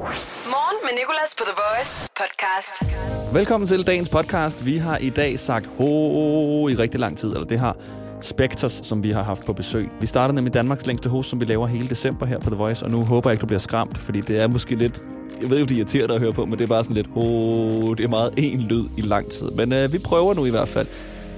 [0.00, 3.34] Morgen med Nicolas på The Voice podcast.
[3.34, 4.66] Velkommen til dagens podcast.
[4.66, 7.76] Vi har i dag sagt ho i rigtig lang tid, eller det har
[8.20, 9.88] Spectres, som vi har haft på besøg.
[10.00, 12.84] Vi starter nemlig Danmarks længste host, som vi laver hele december her på The Voice,
[12.84, 15.02] og nu håber jeg ikke, du bliver skræmt, fordi det er måske lidt...
[15.40, 16.96] Jeg ved ikke, om det irriterer dig at høre på, men det er bare sådan
[16.96, 19.50] lidt ho, det er meget en lyd i lang tid.
[19.50, 20.86] Men øh, vi prøver nu i hvert fald.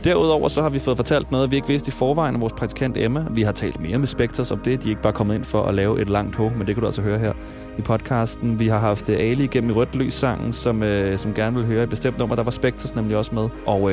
[0.05, 2.97] Derudover så har vi fået fortalt noget, vi ikke vidste i forvejen af vores praktikant
[2.97, 3.27] Emma.
[3.31, 4.83] Vi har talt mere med Spectres om det.
[4.83, 6.81] De er ikke bare kommet ind for at lave et langt ho, men det kan
[6.81, 7.33] du altså høre her
[7.79, 8.59] i podcasten.
[8.59, 11.67] Vi har haft uh, Ali igennem i Rødt Lys sangen, som, uh, som gerne vil
[11.67, 12.37] høre et bestemt nummer.
[12.37, 13.49] Der var Spectres nemlig også med.
[13.67, 13.93] Og uh,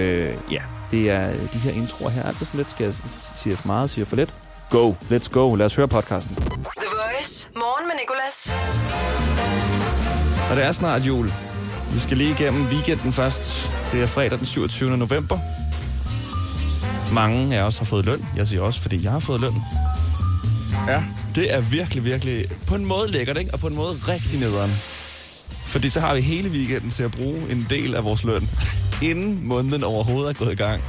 [0.51, 0.61] ja,
[0.91, 2.23] det er de her introer her.
[2.23, 2.93] Altså sådan lidt, skal jeg
[3.35, 4.33] sige for meget, siger for lidt.
[4.69, 5.55] Go, let's go.
[5.55, 6.35] Lad os høre podcasten.
[6.35, 6.45] The
[6.91, 7.49] Voice.
[7.55, 8.53] Morgen med Nicolas.
[10.49, 11.31] Og det er snart jul.
[11.93, 13.71] Vi skal lige igennem weekenden først.
[13.91, 14.97] Det er fredag den 27.
[14.97, 15.37] november.
[17.13, 18.25] Mange af os har fået løn.
[18.35, 19.53] Jeg siger også, fordi jeg har fået løn.
[20.87, 21.03] Ja,
[21.35, 23.53] det er virkelig, virkelig på en måde lækkert, ikke?
[23.53, 24.71] Og på en måde rigtig nederen.
[25.65, 28.49] Fordi så har vi hele weekenden til at bruge en del af vores løn,
[29.01, 30.81] inden måneden overhovedet er gået i gang.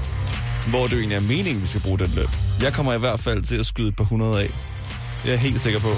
[0.69, 2.29] Hvor det jo egentlig er meningen, vi skal bruge den løn.
[2.63, 4.51] Jeg kommer i hvert fald til at skyde et par hundrede af.
[5.27, 5.93] Jeg er helt sikker på.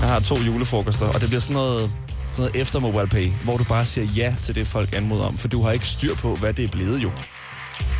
[0.00, 1.90] Jeg har to julefrokoster, og det bliver sådan noget,
[2.32, 5.38] sådan noget efter mobile pay, hvor du bare siger ja til det, folk anmoder om,
[5.38, 7.10] for du har ikke styr på, hvad det er blevet jo.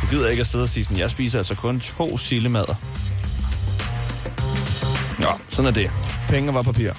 [0.01, 2.75] Du gider ikke at sidde og sige sådan, jeg spiser altså kun to sillemader
[5.29, 5.91] Ja, sådan er det.
[6.29, 6.89] Penge var papir.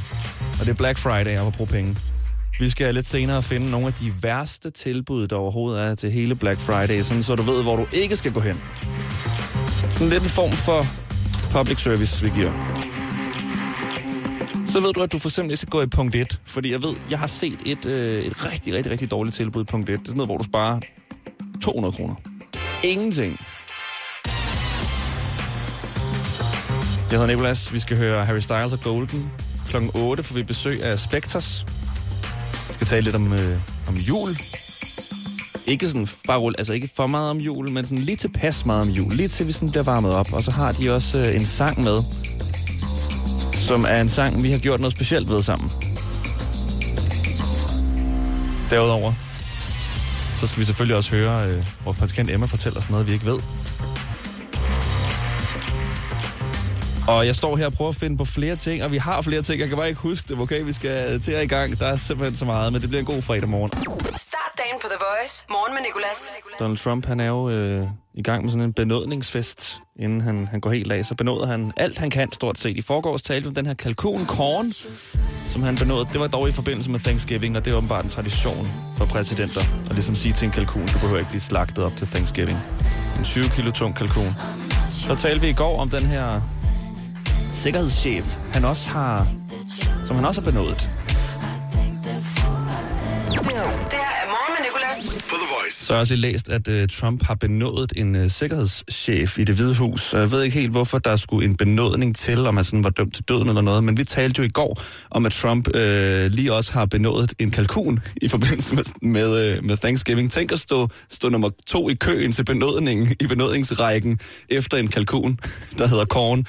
[0.61, 1.97] Og det er Black Friday, jeg var bruge penge.
[2.61, 6.35] Vi skal lidt senere finde nogle af de værste tilbud, der overhovedet er til hele
[6.35, 8.61] Black Friday, sådan så du ved, hvor du ikke skal gå hen.
[9.91, 10.87] Sådan lidt en form for
[11.53, 12.53] public service, vi giver.
[14.67, 16.83] Så ved du, at du for eksempel ikke skal gå i punkt 1, fordi jeg
[16.83, 19.93] ved, jeg har set et, øh, et rigtig, rigtig, rigtig dårligt tilbud i punkt 1.
[19.99, 20.81] Det er sådan noget, hvor du sparer
[21.63, 22.15] 200 kroner.
[22.85, 23.41] Ingenting.
[27.11, 27.73] Jeg hedder Nicolas.
[27.73, 29.31] Vi skal høre Harry Styles og Golden.
[29.67, 31.67] Klokken 8 får vi besøg af Spectres.
[32.69, 33.59] Vi skal tale lidt om, øh,
[33.89, 34.31] om jul.
[35.67, 38.83] Ikke sådan bare rulle, altså ikke for meget om jul, men sådan lige tilpas meget
[38.83, 39.13] om jul.
[39.13, 40.33] Lige til vi sådan bliver varmet op.
[40.33, 41.97] Og så har de også øh, en sang med,
[43.53, 45.71] som er en sang, vi har gjort noget specielt ved sammen.
[48.71, 49.13] Derudover,
[50.41, 53.27] så skal vi selvfølgelig også høre øh, vores praktikant Emma fortælle os noget, vi ikke
[53.27, 53.39] ved.
[57.09, 59.43] Og jeg står her og prøver at finde på flere ting, og vi har flere
[59.43, 59.61] ting.
[59.61, 60.65] Jeg kan bare ikke huske dem, okay?
[60.65, 61.79] Vi skal til i gang.
[61.79, 63.71] Der er simpelthen så meget, men det bliver en god fredag morgen.
[64.17, 65.45] Start dagen på The Voice.
[65.51, 66.35] Morgen med Nicolas.
[66.59, 70.61] Donald Trump, han er jo øh, i gang med sådan en benådningsfest, inden han, han
[70.61, 71.05] går helt af.
[71.05, 72.77] Så benåder han alt, han kan stort set.
[72.77, 74.71] I forgårs talte om den her kalkun corn,
[75.49, 76.09] som han benådede.
[76.13, 79.61] Det var dog i forbindelse med Thanksgiving, og det er åbenbart en tradition for præsidenter.
[79.89, 82.59] At ligesom sige til en kalkun, du behøver ikke blive slagtet op til Thanksgiving.
[83.19, 84.35] En 20 kilo tung kalkun.
[84.91, 86.41] Så talte vi i går om den her
[87.53, 89.27] sikkerhedschef, han også har,
[90.05, 90.91] som han også har benådet.
[93.31, 94.10] Det her er Morgen
[95.31, 95.85] på The Voice.
[95.85, 99.45] Så har jeg også lige læst, at uh, Trump har benådet en uh, sikkerhedschef i
[99.45, 100.03] det hvide hus.
[100.03, 102.91] Så jeg ved ikke helt, hvorfor der skulle en benådning til, om han sådan var
[102.91, 103.85] dømt til døden eller noget.
[103.85, 105.75] Men vi talte jo i går om, at Trump uh,
[106.27, 110.33] lige også har benådet en kalkun i forbindelse med, med, uh, med Thanksgiving.
[110.33, 115.39] Tænk at stå, stå nummer to i køen til benådningen i benådningsrækken efter en kalkun,
[115.79, 116.47] der hedder Korn.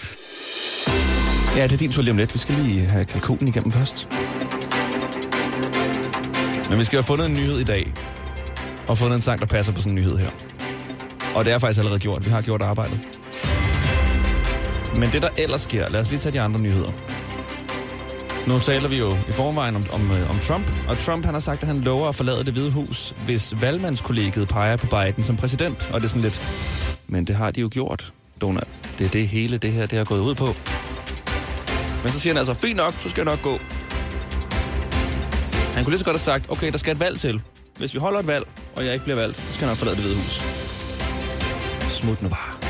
[1.56, 2.34] Ja, det er din tur lige om lidt.
[2.34, 4.08] Vi skal lige have kalkunen igennem først.
[6.70, 7.94] Men vi skal have fundet en nyhed i dag
[8.88, 10.30] og fundet en sang, der passer på sådan en nyhed her.
[11.36, 12.26] Og det er faktisk allerede gjort.
[12.26, 13.02] Vi har gjort arbejdet.
[14.96, 16.92] Men det, der ellers sker, lad os lige tage de andre nyheder.
[18.48, 21.42] Nu taler vi jo i forvejen om, om, øh, om Trump, og Trump han har
[21.42, 25.38] sagt, at han lover at forlade det hvide hus, hvis valgmandskollegiet peger på Biden som
[25.38, 25.90] præsident.
[25.94, 26.42] Og det er sådan lidt,
[27.08, 28.68] men det har de jo gjort, Donald.
[28.98, 30.46] Det er det hele, det her det har gået ud på.
[32.04, 33.58] Men så siger han altså, fint nok, så skal jeg nok gå.
[35.74, 37.42] Han kunne lige så godt have sagt, okay, der skal et valg til.
[37.78, 38.46] Hvis vi holder et valg,
[38.76, 40.42] og jeg ikke bliver valgt, så skal han nok forlade det hvide hus.
[41.90, 42.62] Smut nu bare.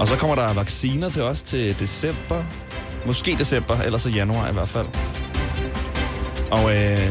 [0.00, 2.44] Og så kommer der vacciner til os til december.
[3.06, 4.86] Måske december, eller så januar i hvert fald.
[6.50, 7.08] Og øh,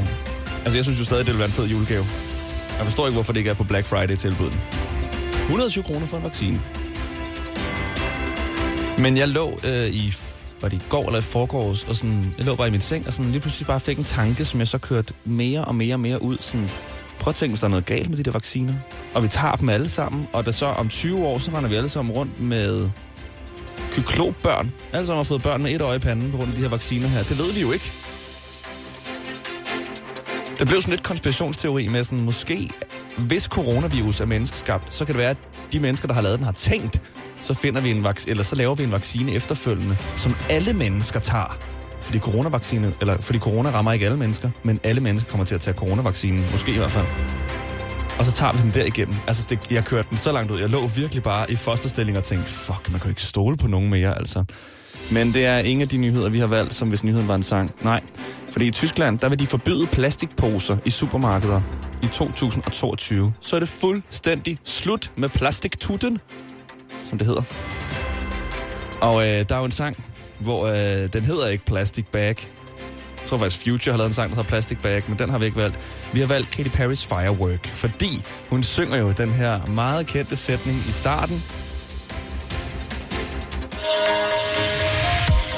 [0.63, 2.05] altså jeg synes jo stadig, det vil være en fed julegave.
[2.77, 4.59] Jeg forstår ikke, hvorfor det ikke er på Black Friday-tilbuddet.
[5.41, 6.61] 120 kroner for en vaccine.
[8.99, 10.13] Men jeg lå øh, i,
[10.61, 13.07] var det i går eller i forgårs, og sådan, jeg lå bare i min seng,
[13.07, 15.95] og sådan lige pludselig bare fik en tanke, som jeg så kørte mere og mere
[15.95, 16.37] og mere ud.
[16.41, 16.69] Sådan,
[17.19, 18.73] prøv at tænke, hvis der er noget galt med de der vacciner.
[19.13, 21.75] Og vi tager dem alle sammen, og der så om 20 år, så render vi
[21.75, 22.89] alle sammen rundt med
[23.91, 24.71] kyklopbørn.
[24.93, 26.69] Alle sammen har fået børn med et øje i panden på grund af de her
[26.69, 27.23] vacciner her.
[27.23, 27.91] Det ved vi jo ikke.
[30.59, 32.69] Det blev sådan lidt konspirationsteori med sådan, måske
[33.17, 35.37] hvis coronavirus er menneskeskabt, så kan det være, at
[35.73, 37.01] de mennesker, der har lavet den, har tænkt,
[37.39, 41.19] så finder vi en vaccine, eller så laver vi en vaccine efterfølgende, som alle mennesker
[41.19, 41.57] tager
[42.03, 45.61] fordi coronavaccine, eller fordi corona rammer ikke alle mennesker, men alle mennesker kommer til at
[45.61, 47.05] tage coronavaccinen, måske i hvert fald.
[48.19, 49.15] Og så tager vi den der igennem.
[49.27, 50.59] Altså, det, jeg kørte den så langt ud.
[50.59, 53.67] Jeg lå virkelig bare i fosterstilling og tænkte, fuck, man kan jo ikke stole på
[53.67, 54.43] nogen mere, altså.
[55.11, 57.43] Men det er ingen af de nyheder, vi har valgt, som hvis nyheden var en
[57.43, 57.71] sang.
[57.81, 58.01] Nej,
[58.49, 61.61] fordi i Tyskland, der vil de forbyde plastikposer i supermarkeder
[62.03, 63.33] i 2022.
[63.41, 66.19] Så er det fuldstændig slut med plastiktutten,
[67.09, 67.41] som det hedder.
[69.01, 70.03] Og øh, der er jo en sang,
[70.43, 72.35] hvor øh, den hedder ikke Plastic Bag.
[73.21, 75.37] Jeg tror faktisk Future har lavet en sang, der hedder Plastic Bag, men den har
[75.37, 75.79] vi ikke valgt.
[76.13, 80.77] Vi har valgt Katy Perry's Firework, fordi hun synger jo den her meget kendte sætning
[80.89, 81.43] i starten.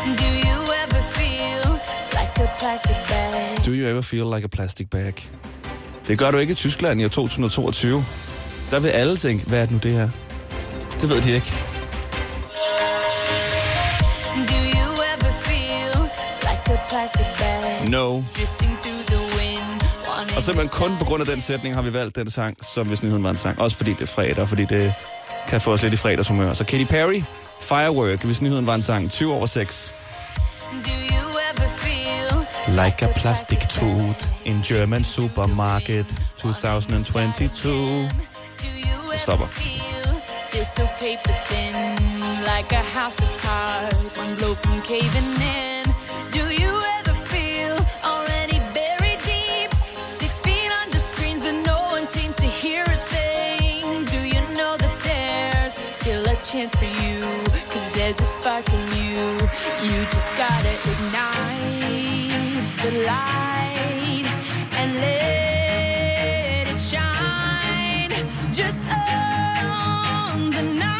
[0.06, 1.80] Do you ever feel
[2.12, 3.66] like a plastic bag?
[3.66, 5.14] Do you ever feel like a plastic bag?
[6.08, 8.06] Det gør du ikke i Tyskland i år 2022.
[8.72, 10.10] Der vil alle tænke, hvad er det nu det her?
[11.02, 11.75] Det ved de ikke.
[17.90, 18.22] No.
[20.36, 23.04] Og simpelthen kun på grund af den sætning har vi valgt den sang, som hvis
[23.04, 23.60] nyheden var en sang.
[23.60, 24.94] Også fordi det er fredag, fordi det
[25.48, 26.54] kan få os lidt i fredagshumør.
[26.54, 27.22] Så Katy Perry,
[27.62, 29.12] Firework, hvis nyheden var en sang.
[29.12, 29.94] 20 over 6.
[32.68, 36.06] Like a plastic toad in German supermarket
[36.38, 38.10] 2022.
[39.12, 39.46] Jeg stopper.
[40.66, 41.74] so paper thin
[42.52, 45.84] like a house of cards one blow from caving in
[46.32, 46.75] do you
[56.56, 57.20] chance for you
[57.70, 59.20] cause there's a spark in you.
[59.88, 64.26] You just gotta ignite the light
[64.80, 68.14] and let it shine.
[68.54, 70.95] Just on the night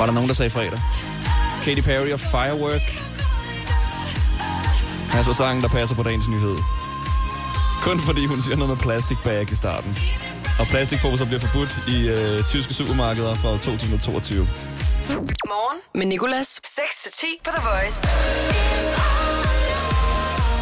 [0.00, 0.80] Var der nogen, der sagde fredag?
[1.64, 2.86] Katy Perry og Firework.
[5.14, 6.56] Altså sangen, der passer på dagens nyhed.
[7.82, 9.98] Kun fordi hun siger noget med plastic bag i starten.
[10.58, 14.48] Og plastikposer bliver forbudt i øh, tyske supermarkeder fra 2022.
[15.46, 16.60] Morgen med Nicolas.
[16.66, 18.00] 6-10 på The Voice.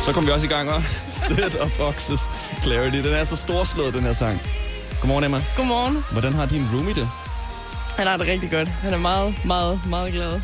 [0.05, 0.83] Så kom vi også i gang, og
[1.15, 2.21] Set of Foxes
[2.63, 2.97] Clarity.
[2.97, 4.41] Den er så storslået, den her sang.
[5.01, 5.45] Godmorgen, Emma.
[5.57, 6.05] Godmorgen.
[6.13, 7.09] Hvordan har din roomie det?
[7.99, 8.69] Han har det rigtig godt.
[8.69, 10.41] Han er meget, meget, meget glad.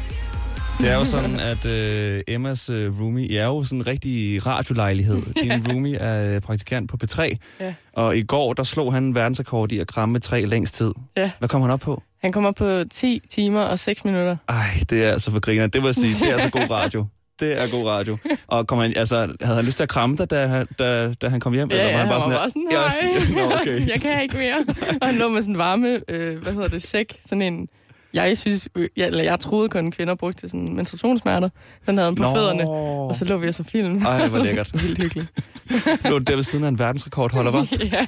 [0.79, 4.47] Det er jo sådan, at øh, Emmas øh, roomie I er jo sådan en rigtig
[4.47, 5.23] radiolejlighed.
[5.43, 7.37] Din roomie er øh, praktikant på P3.
[7.61, 7.75] Ja.
[7.93, 10.93] Og i går, der slog han verdensrekord i at kramme træ længst tid.
[11.17, 11.31] Ja.
[11.39, 12.03] Hvad kom han op på?
[12.23, 14.37] Han kommer på 10 timer og 6 minutter.
[14.49, 15.67] Ej, det er altså for griner.
[15.67, 17.07] Det vil jeg sige, det er altså god radio.
[17.41, 18.17] Det er god radio.
[18.47, 21.29] Og kom han, altså, havde han lyst til at kramme dig, da, han- da, da
[21.29, 21.71] han kom hjem?
[21.71, 23.47] Ja, ja, han var her, bare sådan, "Ja, hej.
[23.49, 23.87] Nå, okay.
[23.93, 24.65] jeg kan ikke mere.
[25.01, 27.17] Og han lå med sådan en varme, øh, hvad hedder det, sæk.
[27.27, 27.69] Sådan en,
[28.15, 31.49] jeg synes, øh, jeg, eller jeg troede kun kvinder brugte til sådan menstruationssmerter.
[31.87, 32.35] Den havde han på Nå.
[32.35, 32.69] fødderne.
[33.09, 34.03] Og så lå vi og så film.
[34.03, 34.71] Ej, hvor lækkert.
[34.73, 35.33] Vildt hyggeligt.
[36.11, 37.61] Lå der ved siden af en verdensrekordholder, var?
[37.93, 38.07] ja.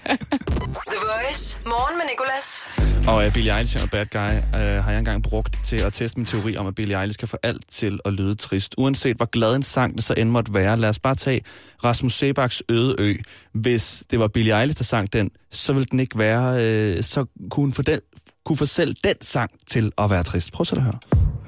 [0.87, 1.59] The Voice.
[1.67, 2.69] Morgen med Nicolas.
[3.09, 6.19] Og uh, Billie Eilish og Bad Guy uh, har jeg engang brugt til at teste
[6.19, 8.75] min teori om, at Billie Eilish kan få alt til at lyde trist.
[8.79, 10.77] Uanset hvor glad en sang det så end måtte være.
[10.77, 11.41] Lad os bare tage
[11.85, 13.15] Rasmus Sebaks Øde Ø.
[13.53, 16.53] Hvis det var Billie Eilish, der sang den, så ville den ikke være...
[16.97, 18.01] Uh, så kunne hun få, den,
[18.47, 20.53] kunne få selv den sang til at være trist.
[20.53, 20.99] Prøv så at høre.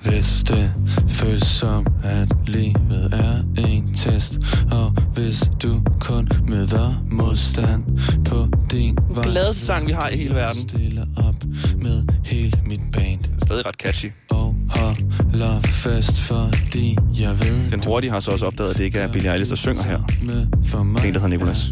[0.03, 0.75] Hvis det
[1.09, 4.39] føles som, at livet er en test
[4.71, 7.85] Og hvis du kun møder modstand
[8.25, 10.69] på din vej Gladeste sang, vi har i hele verden.
[10.69, 11.45] Stiller op
[11.79, 14.13] med hele mit band Stadig ret catchy.
[14.31, 18.99] Og holder fast, fordi jeg ved Den hurtige har så også opdaget, at det ikke
[18.99, 19.99] er Billie Eilish, der synger her.
[20.23, 21.71] med for mig En, der hedder Nicolas.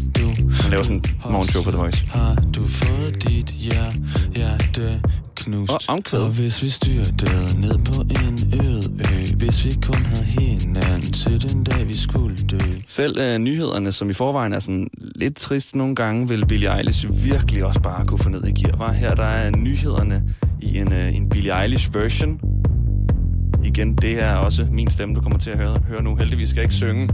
[0.61, 2.07] Han laver sådan en morgenshow på The Voice.
[2.07, 3.93] har du fået dit hjer-
[4.35, 5.01] hjerte
[5.35, 6.19] knust Og omkvæd.
[6.19, 11.49] Og hvis vi styrtede ned på en øde ø Hvis vi kun havde hinanden til
[11.51, 15.75] den dag vi skulle dø Selv øh, nyhederne, som i forvejen er sådan lidt trist
[15.75, 18.77] nogle gange, vil Billie Eilish virkelig også bare kunne få ned i gear.
[18.77, 20.23] Var her der er nyhederne
[20.61, 22.39] i en, øh, en Billie Eilish version.
[23.63, 26.15] Igen, det er også min stemme, du kommer til at høre, høre nu.
[26.15, 27.09] Heldigvis skal jeg ikke synge.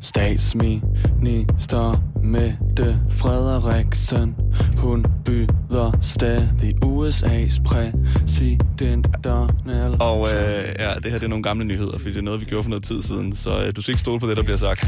[0.00, 4.36] Statsminister Mette Frederiksen
[4.76, 11.64] Hun byder stadig USA's præsident Donald Og øh, ja, det her det er nogle gamle
[11.64, 13.36] nyheder, fordi det er noget, vi gjorde for noget tid siden.
[13.36, 14.80] Så øh, du skal ikke stole på det, der bliver sagt.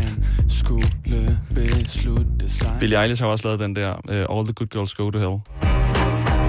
[2.81, 5.41] Billie Eilish har også lavet den der uh, All the Good Girls Go to Hell.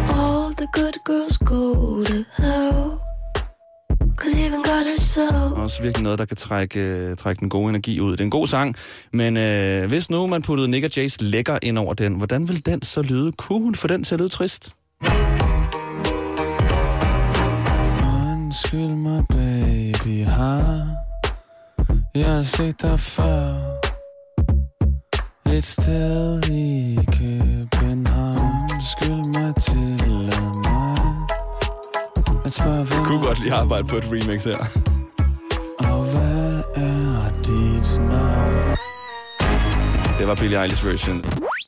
[0.10, 3.11] All the good girls go to hell.
[5.56, 8.12] Også virkelig noget, der kan trække, øh, trække den gode energi ud.
[8.12, 8.76] Det er en god sang,
[9.14, 12.66] men øh, hvis nu man puttede Nick og Jays lækker ind over den, hvordan vil
[12.66, 13.32] den så lyde?
[13.32, 14.72] Kunne hun få den til at lyde trist?
[18.52, 20.88] Undskyld mig, baby, har
[22.16, 23.54] Jeg har set dig før
[25.58, 29.54] Et sted i København Undskyld mig,
[30.14, 30.61] mig At
[32.52, 34.60] spørge, hvem Kunne godt lige arbejde på et remix her.
[35.92, 38.78] Og hvad er dit navn?
[40.20, 41.18] Det var Billie Eilish version.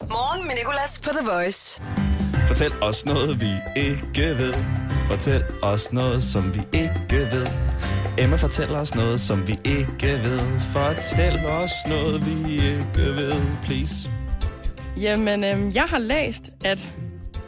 [0.09, 1.81] Morgen med Nicolas på The Voice.
[2.47, 4.53] Fortæl os noget, vi ikke ved.
[5.07, 7.47] Fortæl os noget, som vi ikke ved.
[8.17, 10.39] Emma, fortæl os noget, som vi ikke ved.
[10.73, 14.09] Fortæl os noget, vi ikke ved, please.
[14.97, 16.93] Jamen, øhm, jeg har læst, at,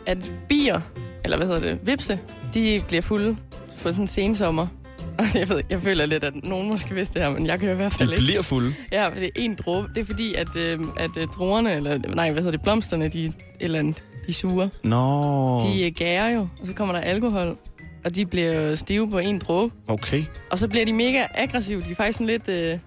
[0.07, 0.17] at
[0.49, 0.81] bier,
[1.25, 2.19] eller hvad hedder det, vipse,
[2.53, 3.37] de bliver fulde
[3.77, 4.67] for sådan en sensommer.
[5.19, 7.71] Og jeg, ved, jeg føler lidt, at nogen måske vidste det her, men jeg kan
[7.71, 8.23] i hvert De fald ikke.
[8.23, 8.73] bliver fulde.
[8.91, 9.87] Ja, det er en dråbe.
[9.95, 13.33] Det er fordi, at, øh, at øh, druerne, eller nej, hvad hedder det, blomsterne, de,
[13.59, 14.69] eller andet, de suger.
[14.83, 17.57] Nå, De øh, gærer jo, og så kommer der alkohol,
[18.05, 19.73] og de bliver jo stive på en dråbe.
[19.87, 20.23] okay.
[20.51, 21.81] Og så bliver de mega aggressive.
[21.81, 22.79] De er faktisk sådan lidt, øh,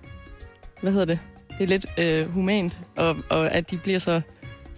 [0.83, 1.19] hvad hedder det?
[1.59, 4.21] Det er lidt øh, humant, og, og at de bliver så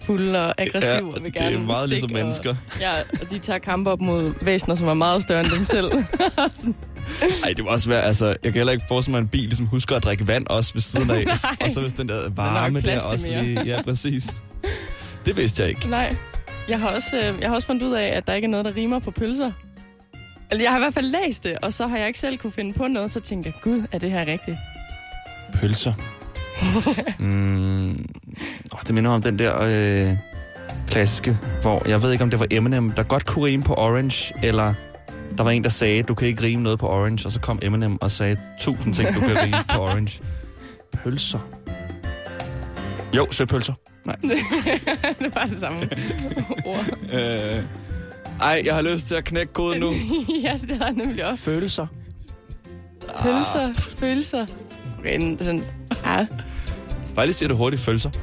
[0.03, 0.95] fulde og aggressive.
[0.95, 2.51] Ja, og vil det er gerne meget ligesom mennesker.
[2.51, 2.91] Og, ja,
[3.21, 5.93] og de tager kampe op mod væsener, som er meget større end dem selv.
[6.57, 6.75] Sådan,
[7.45, 9.67] Ej, det må også være, altså, jeg kan heller ikke forestille mig en bil, som
[9.67, 11.25] husker at drikke vand også ved siden af.
[11.65, 13.65] og så hvis den der varme der også lige...
[13.65, 14.37] Ja, præcis.
[15.25, 15.89] Det vidste jeg ikke.
[15.89, 16.17] Nej,
[16.69, 18.65] jeg har, også, øh, jeg har også fundet ud af, at der ikke er noget,
[18.65, 19.53] der rimer på pølser.
[20.51, 22.53] Eller jeg har i hvert fald læst det, og så har jeg ikke selv kunne
[22.53, 24.57] finde på noget, så tænkte jeg, gud, er det her rigtigt?
[25.61, 25.93] Pølser.
[27.19, 27.91] mm,
[28.75, 30.17] åh, det minder om den der øh,
[30.89, 34.35] klassiske, hvor jeg ved ikke, om det var Eminem, der godt kunne rime på orange,
[34.43, 34.75] eller
[35.37, 37.59] der var en, der sagde, du kan ikke rime noget på orange, og så kom
[37.63, 40.23] Eminem og sagde, tusind ting, du kan rime på orange.
[40.93, 41.39] Pølser.
[43.17, 43.75] Jo, søpølser.
[44.05, 44.17] Nej.
[45.21, 45.79] det var det samme
[46.67, 46.87] ord.
[47.13, 47.65] Øh,
[48.41, 49.91] ej, jeg har lyst til at knække koden nu.
[50.43, 51.45] ja, det har jeg nemlig også.
[51.45, 51.87] Følelser.
[53.23, 54.47] Pølser, pølser.
[55.01, 55.65] Okay, sådan,
[56.07, 56.27] ja,
[57.15, 58.11] Bare lige sige det hurtigt, følelser.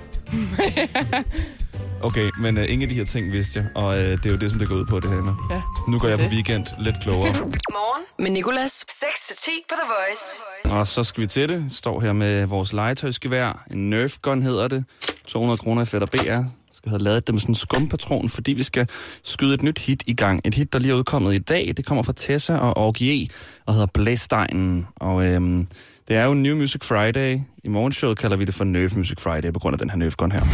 [2.01, 4.35] Okay, men uh, ingen af de her ting vidste jeg, og uh, det er jo
[4.35, 5.33] det, som det går ud på, det her med.
[5.51, 5.61] ja.
[5.87, 6.31] Nu går jeg på Det.
[6.31, 7.33] weekend lidt klogere.
[7.77, 8.85] Morgen med Nicolas.
[8.91, 10.77] 6-10 på The Voice.
[10.79, 11.65] Og så skal vi til det.
[11.69, 13.65] Står her med vores legetøjsgevær.
[13.71, 14.85] En Nerf gun hedder det.
[15.27, 16.43] 200 kroner i Fætter BR.
[16.73, 18.87] Skal have lavet det med sådan en skumpatron, fordi vi skal
[19.23, 20.41] skyde et nyt hit i gang.
[20.45, 21.73] Et hit, der lige er udkommet i dag.
[21.77, 23.27] Det kommer fra Tessa og Orgie
[23.65, 24.87] og hedder Blæsteinen.
[24.95, 25.67] Og øhm,
[26.07, 27.39] det er jo New Music Friday.
[27.63, 30.15] I morgenshowet kalder vi det for Nerf Music Friday på grund af den her Nerf
[30.15, 30.41] gun her.
[30.41, 30.47] 10,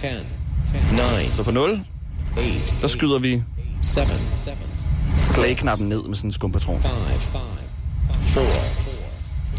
[0.00, 0.06] 10,
[1.26, 1.82] 9, Så på 0, 8,
[2.80, 3.42] der skyder vi
[3.82, 4.00] 7,
[5.34, 6.82] play-knappen ned med sådan en skumpatron.
[6.82, 8.42] 5, 4,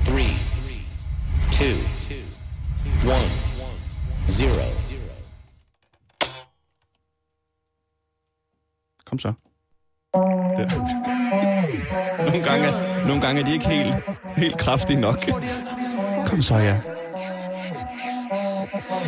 [0.06, 0.12] 3,
[1.56, 1.77] 2, 1,
[3.06, 3.13] 0.
[9.06, 9.34] Kom så.
[10.58, 10.72] Det.
[12.18, 13.95] Nogle, gange, nogle gange er de ikke helt,
[14.38, 15.17] helt kraftige nok.
[16.27, 16.75] Kom så, ja.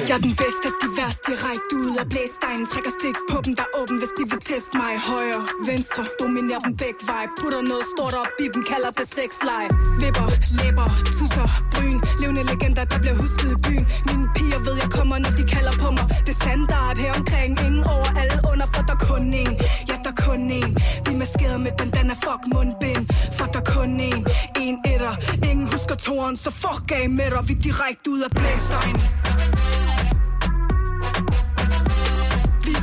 [0.09, 3.53] Jeg er den bedste af de værste direkte ud af blæstegnen Trækker stik på dem,
[3.59, 4.93] der er åben, hvis de vil teste mig.
[5.11, 9.69] Højre, venstre, dominerer dem begge vej Putter noget stort op i dem, kalder det sexleje.
[10.01, 10.87] Vipper, læber,
[11.17, 11.97] tusser, bryn.
[12.21, 13.85] Levende legender, der bliver husket i byen.
[14.07, 16.05] Mine piger ved, jeg kommer, når de kalder på mig.
[16.25, 17.51] Det er standard her omkring.
[17.67, 19.53] Ingen over, alle under, for der kun en.
[19.89, 20.71] Ja, der kun en.
[21.05, 23.03] Vi er maskeret med bandana, fuck mundbind.
[23.37, 24.21] For der kun en.
[24.63, 25.15] En etter,
[25.49, 29.24] ingen husker toren Så fuck af med dig, vi direkte ud af blæstegnen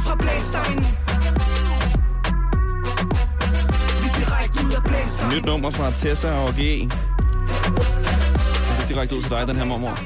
[0.05, 0.85] fra Blæstegnen
[4.03, 6.61] Vi er direkte ud af Blæstegnen Nyt nummer fra Tessa og GE.
[6.61, 6.93] Det
[8.83, 9.99] er direkte ud til dig, den her mormor.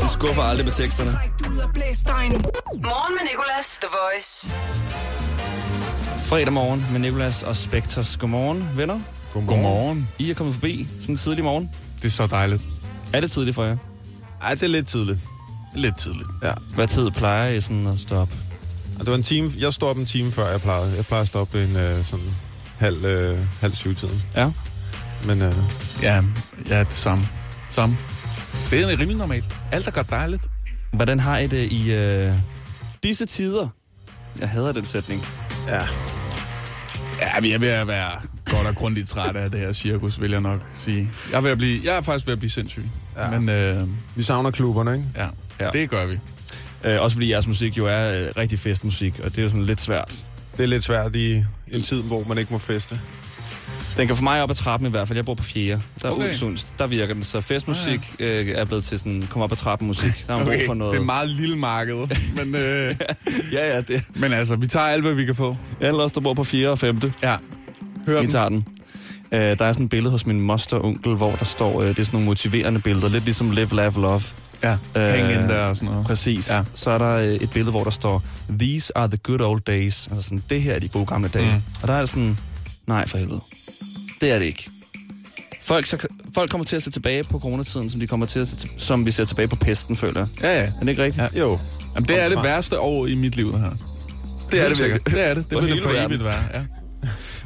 [0.00, 1.10] Du skuffer aldrig med teksterne.
[2.82, 3.78] Morgen med Nicolas.
[3.80, 4.48] The Voice.
[6.28, 8.16] Fredag morgen med Nicolas og Spectres.
[8.16, 9.00] Godmorgen, venner.
[9.32, 10.08] Godmorgen.
[10.18, 11.70] I er kommet forbi sådan en tidlig morgen.
[11.96, 12.62] Det er så dejligt.
[13.12, 13.76] Er det tidligt for jer?
[14.42, 15.18] Ej, det er lidt tidligt.
[15.76, 16.28] Lidt tidligt.
[16.42, 16.52] Ja.
[16.74, 18.28] Hvad tid plejer I sådan at stå op?
[18.94, 20.96] Og det var en time, jeg står op en time før jeg plejede.
[20.96, 22.24] Jeg plejer at stå op en øh, sådan
[22.78, 24.22] halv, øh, halv syv tiden.
[24.36, 24.50] Ja.
[25.26, 25.54] Men øh,
[26.02, 26.22] Ja,
[26.68, 27.28] ja, det samme.
[27.70, 27.96] Samme.
[28.70, 29.50] Det er rimelig normalt.
[29.72, 30.42] Alt er godt dejligt.
[30.92, 32.32] Hvordan har I det i øh,
[33.02, 33.68] disse tider?
[34.40, 35.26] Jeg hader den sætning.
[35.68, 35.80] Ja.
[37.20, 38.10] Ja, vi er ved at være
[38.44, 41.10] godt og grundigt trætte af det her cirkus, vil jeg nok sige.
[41.30, 42.84] Jeg er, ved at blive, jeg er faktisk ved at blive sindssyg.
[43.16, 43.30] Ja.
[43.30, 45.04] Men øh, Vi savner klubberne, ikke?
[45.16, 45.26] ja,
[45.60, 45.64] Ja.
[45.64, 46.18] ja, det gør vi.
[46.84, 49.66] Øh, også fordi jeres musik jo er øh, rigtig festmusik, og det er jo sådan
[49.66, 50.24] lidt svært.
[50.56, 53.00] Det er lidt svært i en tid, hvor man ikke må feste.
[53.96, 55.16] Den kan få mig op ad trappen i hvert fald.
[55.16, 55.82] Jeg bor på fjerde.
[56.02, 56.56] Der er Okay.
[56.78, 57.22] Der virker den.
[57.22, 60.24] Så festmusik øh, er blevet til sådan, kom op ad trappen musik.
[60.26, 60.44] Der er okay.
[60.46, 60.92] brug for noget.
[60.92, 61.94] det er et meget lille marked.
[62.34, 62.94] men, øh,
[63.52, 65.56] Ja, ja, det men altså, vi tager alt, hvad vi kan få.
[65.80, 67.12] Alle os, der bor på fjerde og femte.
[67.22, 67.36] Ja.
[68.06, 68.30] Hør Vi den.
[68.32, 68.64] tager den.
[69.32, 71.98] Uh, der er sådan et billede hos min moster onkel, hvor der står, uh, det
[71.98, 74.20] er sådan nogle motiverende billeder, lidt ligesom Live, Laugh, Love.
[74.62, 76.06] Ja, hæng Øh, ind der og sådan noget.
[76.06, 76.50] Præcis.
[76.50, 76.62] Ja.
[76.74, 78.22] Så er der uh, et billede, hvor der står,
[78.58, 80.06] These are the good old days.
[80.10, 81.52] Altså sådan, det her er de gode gamle dage.
[81.54, 81.62] Mm.
[81.82, 82.38] Og der er det sådan,
[82.86, 83.40] nej for helvede.
[84.20, 84.70] Det er det ikke.
[85.62, 88.48] Folk, så, folk kommer til at se tilbage på coronatiden, som, de kommer til at
[88.48, 90.28] se, som vi ser tilbage på pesten, føler jeg.
[90.42, 90.66] Ja, ja.
[90.66, 91.34] Er det ikke rigtigt?
[91.34, 91.40] Ja.
[91.40, 91.58] Jo.
[91.94, 93.70] Jamen, det er det værste år i mit liv, det her.
[94.50, 95.06] Det er det virkelig.
[95.06, 95.50] Det er det.
[95.50, 96.42] Det vil det for evigt være.
[96.54, 96.62] Ja.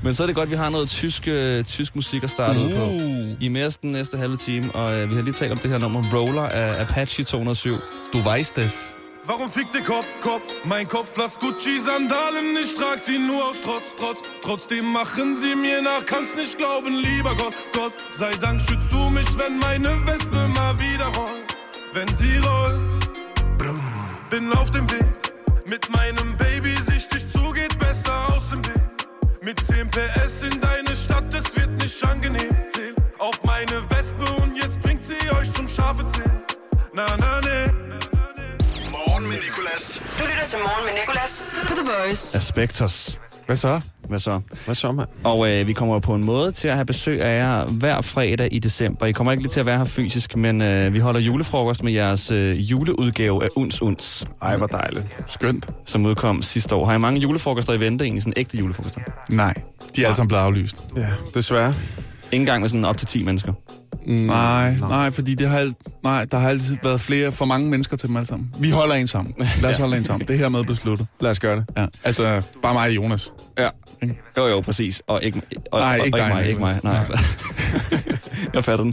[0.03, 2.59] Men så er det godt, at vi har noget tysk, øh, tysk musik at starte
[2.61, 2.85] ud på.
[2.85, 3.45] Uh.
[3.45, 5.79] I mere den næste halve time, og øh, vi har lige talt om det her
[5.79, 7.77] nummer Roller af Apache 207.
[8.13, 8.97] Du weißt es.
[9.27, 10.45] Warum fickt der Kopf, Kopf?
[10.65, 14.19] Mein Kopf blass Gucci-Sandalen, ich trag sie nur aus Trotz, Trotz.
[14.43, 17.93] Trotzdem machen sie mir nach, kannst nicht glauben, lieber Gott, Gott.
[18.13, 21.51] Sei Dank schützt du mich, wenn meine Wespe mal wieder rollt.
[21.95, 22.81] Wenn sie rollt,
[24.31, 25.15] bin auf dem Weg.
[25.67, 26.50] Mit meinem Baby
[29.43, 32.55] Mit 10 PS in deine Stadt, es wird nicht angenehm.
[32.75, 36.31] Zähl auf meine Wespe und jetzt bringt sie euch zum scharfe Zähl.
[36.93, 37.73] Na, na, ne.
[38.91, 40.01] Morgen med Nicolas.
[40.19, 42.37] Du lytter til Morgen med Nicolas på The Voice.
[42.37, 43.19] Aspectos.
[43.47, 43.81] Hvad så?
[44.11, 44.41] Hvad så?
[44.65, 45.09] Hvad så, mand?
[45.25, 48.01] Og øh, vi kommer jo på en måde til at have besøg af jer hver
[48.01, 49.07] fredag i december.
[49.07, 51.93] I kommer ikke lige til at være her fysisk, men øh, vi holder julefrokost med
[51.93, 55.07] jeres øh, juleudgave af Uns Uns, Ej, hvor dejligt.
[55.27, 55.67] Skønt.
[55.87, 56.87] som udkom sidste år.
[56.87, 59.01] Har I mange julefrokoster i vente, egentlig sådan ægte julefrokoster?
[59.31, 59.55] Nej,
[59.97, 60.77] de er alle sammen blevet aflyst.
[60.97, 61.75] Ja, desværre.
[62.33, 63.53] Ingen gang med sådan op til 10 mennesker.
[64.07, 67.69] Mm, Nej, nej, fordi det har alt, nej, der har altid været flere, for mange
[67.71, 68.51] mennesker til dem alle sammen.
[68.59, 69.35] Vi holder en sammen.
[69.63, 70.29] Lad os holde en sammen.
[70.29, 71.07] Det er hermed besluttet.
[71.21, 71.65] Lad os gøre det.
[71.77, 71.87] Ja.
[72.05, 73.33] Altså, bare mig og Jonas.
[73.59, 73.69] Ja.
[74.37, 75.03] Jo, jo, præcis.
[75.07, 76.49] Og ikke, og, Nej, og, ikke og, dig, mig.
[76.49, 76.81] Ikke mig.
[76.83, 77.07] Nej.
[78.55, 78.93] jeg fatter den.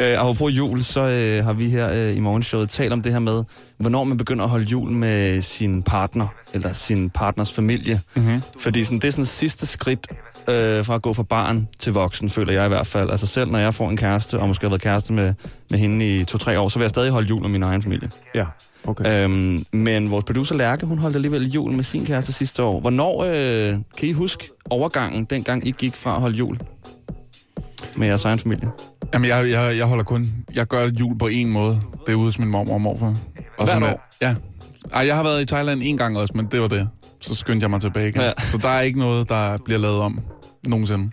[0.00, 3.18] Øh, apropos jul, så øh, har vi her øh, i morgenshowet talt om det her
[3.18, 3.44] med,
[3.78, 8.00] hvornår man begynder at holde jul med sin partner, eller sin partners familie.
[8.14, 8.42] Mm-hmm.
[8.60, 10.06] Fordi sådan, det er sådan sidste skridt
[10.48, 13.10] øh, fra at gå fra barn til voksen, føler jeg i hvert fald.
[13.10, 15.34] Altså selv når jeg får en kæreste, og måske har været kæreste med,
[15.70, 18.10] med hende i to-tre år, så vil jeg stadig holde jul med min egen familie.
[18.34, 18.44] Ja,
[18.84, 19.24] okay.
[19.24, 22.80] Øhm, men vores producer Lærke, hun holdt alligevel jul med sin kæreste sidste år.
[22.80, 26.58] Hvornår øh, kan I huske overgangen, dengang I gik fra at holde jul
[27.96, 28.70] med jeres egen familie?
[29.14, 30.32] Jamen, jeg, jeg, jeg holder kun...
[30.54, 31.80] Jeg gør jul på en måde.
[32.06, 33.06] Det er ude hos min mormor og morfar.
[33.06, 33.14] Og
[33.56, 34.08] Hvert sådan, år?
[34.22, 34.34] Ja.
[34.92, 36.88] Ej, jeg har været i Thailand en gang også, men det var det.
[37.20, 38.20] Så skyndte jeg mig tilbage igen.
[38.20, 38.32] Ja.
[38.38, 40.20] Så der er ikke noget, der bliver lavet om
[40.66, 41.10] nogensinde.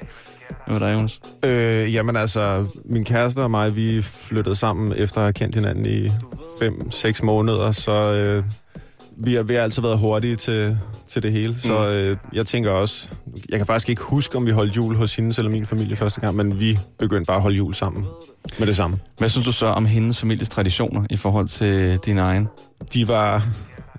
[0.68, 1.20] Hvad var der, Jonas?
[1.44, 5.86] Øh, jamen altså, min kæreste og mig, vi flyttede sammen efter at have kendt hinanden
[5.86, 8.44] i 5-6 måneder, så øh,
[9.18, 11.56] vi, har, vi har altid været hurtige til, til det hele.
[11.62, 11.96] Så Mm.
[11.96, 13.10] øh, jeg tænker også,
[13.50, 16.22] jeg kan faktisk ikke huske, om vi holdt jul hos hendes eller min familie første
[16.22, 18.06] gang, men vi begyndte bare at holde jul sammen
[18.60, 18.98] med det samme.
[19.18, 22.48] Hvad synes du så om hendes families traditioner i forhold til din egen?
[22.94, 23.46] De var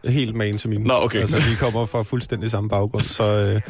[0.08, 0.84] helt man til mine.
[0.84, 1.20] Nå, okay.
[1.20, 3.60] Altså, vi kommer fra fuldstændig samme baggrund, så øh,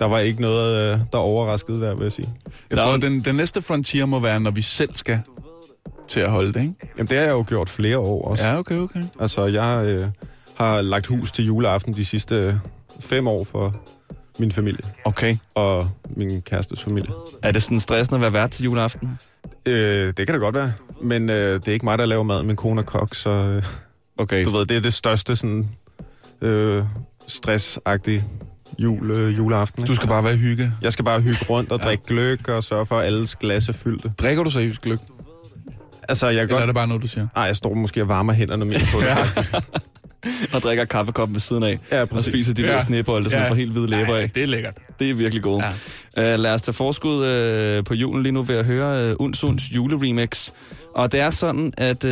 [0.00, 2.28] der var ikke noget, øh, der overraskede der, vil jeg sige.
[2.70, 5.20] Jeg Der er tror, den, den næste frontier må være, når vi selv skal
[6.08, 6.74] til at holde det, ikke?
[6.98, 8.44] Jamen, det har jeg jo gjort flere år også.
[8.44, 9.02] Ja, okay, okay.
[9.20, 10.00] Altså, jeg øh,
[10.54, 12.54] har lagt hus til juleaften de sidste øh,
[13.00, 13.74] fem år for
[14.38, 15.36] min familie Okay.
[15.54, 17.10] og min kærestes familie.
[17.42, 19.18] Er det sådan stressende at være vært til juleaften?
[19.66, 22.42] Øh, det kan det godt være, men øh, det er ikke mig, der laver mad.
[22.42, 23.62] Min kone er kok, så øh,
[24.18, 24.44] Okay.
[24.44, 25.68] du ved, det er det største sådan,
[26.40, 26.84] øh,
[27.26, 28.24] stressagtige
[28.78, 29.82] jul, øh, juleaften.
[29.82, 29.88] ikke?
[29.90, 30.72] Du skal bare være hygge.
[30.82, 33.72] Jeg skal bare hygge rundt og drikke gløk og sørge for, at alles glas er
[33.72, 34.12] fyldte.
[34.18, 34.98] Drikker du seriøst gløk?
[36.08, 36.66] Altså, jeg Eller er godt...
[36.66, 37.26] det bare noget, du siger?
[37.36, 39.06] Ej, jeg står måske og varmer hænderne mere på det.
[39.06, 39.60] ja.
[40.52, 41.78] Og drikker kaffekoppen ved siden af.
[41.92, 42.80] ja, Og spiser de der Ja.
[42.80, 43.48] snebolle, som Ja.
[43.50, 44.20] får helt hvide læber af.
[44.20, 44.74] Ja, det er lækkert.
[44.98, 45.64] Det er virkelig gode.
[46.16, 46.34] Ja.
[46.34, 47.14] Uh, lad os tage forskud
[47.78, 50.50] uh, på julen lige nu ved at høre uh, Uns Uns juleremix.
[50.94, 52.10] Og det er sådan, at uh,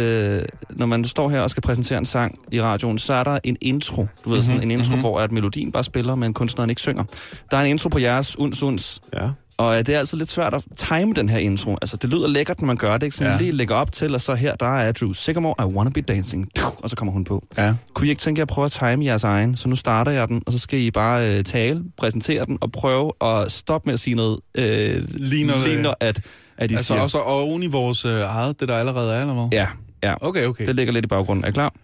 [0.71, 3.57] når man står her og skal præsentere en sang i radioen, så er der en
[3.61, 4.07] intro.
[4.25, 5.01] Du ved, sådan en intro, mm-hmm.
[5.01, 7.05] hvor at melodien bare spiller, men kunstneren ikke synger.
[7.51, 9.01] Der er en intro på jeres Uns Uns.
[9.15, 9.29] Ja.
[9.63, 11.77] Og øh, det er altid lidt svært at time den her intro.
[11.83, 13.03] Altså, det lyder lækkert, når man gør det.
[13.03, 13.17] Ikke?
[13.17, 13.39] Sådan Ja.
[13.39, 16.49] lige lægger op til, og så her, der er Drew Sigamore, I Wanna Be Dancing.
[16.83, 17.45] Og så kommer hun på.
[17.59, 17.75] Ja.
[17.95, 19.57] Kunne I ikke tænke jer at prøve at time jeres egen?
[19.57, 22.73] Så nu starter jeg den, og så skal I bare øh, tale, præsentere den, og
[22.73, 26.21] prøve at stoppe med at sige noget, øh, Ligner ligner at,
[26.59, 27.01] at I Altså siger...
[27.01, 29.49] også oven i vores øh, eget, det der allerede er, eller hvad?
[29.53, 29.67] Ja,
[30.05, 30.67] Ja, Okay, okay.
[30.67, 31.45] det ligger lidt i baggrunden.
[31.45, 31.75] Er I klar?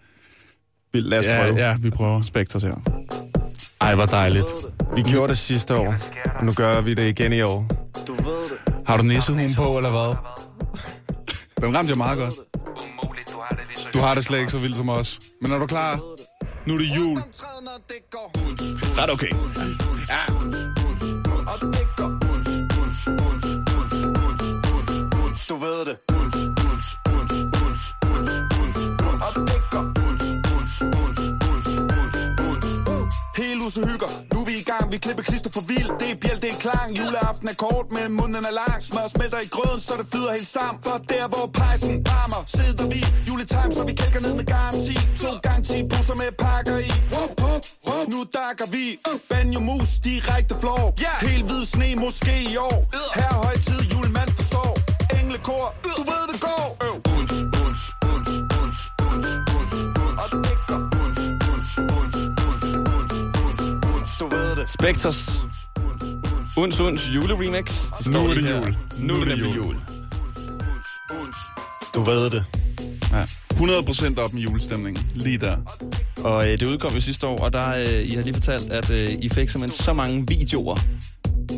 [0.93, 1.57] Vi- Lad os Ja, prøve.
[1.67, 2.21] ja, vi prøver.
[2.21, 2.73] Spectres her.
[3.81, 4.45] Ej, hvor dejligt.
[4.95, 5.95] Vi gjorde det sidste år,
[6.39, 7.65] og nu gør vi det igen i år.
[8.87, 10.15] Har du nissehuen på, eller hvad?
[11.61, 12.33] Den ramte jeg meget godt.
[13.93, 15.19] Du har det slet ikke så vildt som os.
[15.41, 15.99] Men er du klar?
[16.65, 17.17] Nu er det jul.
[18.97, 19.29] Ret okay.
[25.49, 26.58] Du ved det.
[33.69, 36.37] Huset hygger, nu er vi i gang, vi klipper klister for vildt Det er bjæl,
[36.43, 38.77] det er klang, juleaften er kort, men munden er lang.
[38.89, 40.77] Smør smelter i grøden, så det flyder helt sammen.
[40.85, 43.01] For der hvor pejsen varmer, sidder vi.
[43.27, 44.95] Juletime, så vi kælker ned med garanti.
[45.21, 46.89] To gange 10 busser med pakker i.
[47.15, 48.05] Hop, hop, hop.
[48.13, 48.85] Nu dakker vi.
[49.29, 50.85] Banjo mus, direkte flår.
[51.29, 52.79] Helt hvid sne, måske i år.
[53.19, 54.71] Her er højtid, julemand forstår.
[55.19, 55.65] Englekor,
[55.97, 56.67] du ved det går.
[57.15, 57.33] Uns,
[64.73, 65.41] Spectres.
[66.57, 67.85] Uns Uns juleremix.
[68.05, 68.75] Nu er det jul.
[68.99, 69.75] Nu er det jul.
[71.93, 72.45] Du ved det.
[73.11, 73.23] Ja.
[73.49, 75.07] 100% op med julestemningen.
[75.15, 75.57] Lige der.
[76.23, 78.89] Og øh, det udkom jo sidste år, og der, øh, I har lige fortalt, at
[78.89, 80.75] øh, I fik simpelthen så mange videoer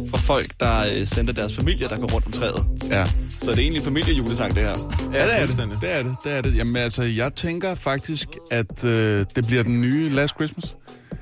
[0.10, 2.66] fra folk, der øh, sendte deres familier, der går rundt om træet.
[2.90, 3.06] Ja.
[3.40, 4.94] Så det er egentlig en familiejulesang, det her.
[5.14, 5.58] Ja, det er det.
[5.82, 6.16] Det er det.
[6.24, 6.56] Det er det.
[6.56, 10.76] Jamen altså, jeg tænker faktisk, at øh, det bliver den nye Last Christmas.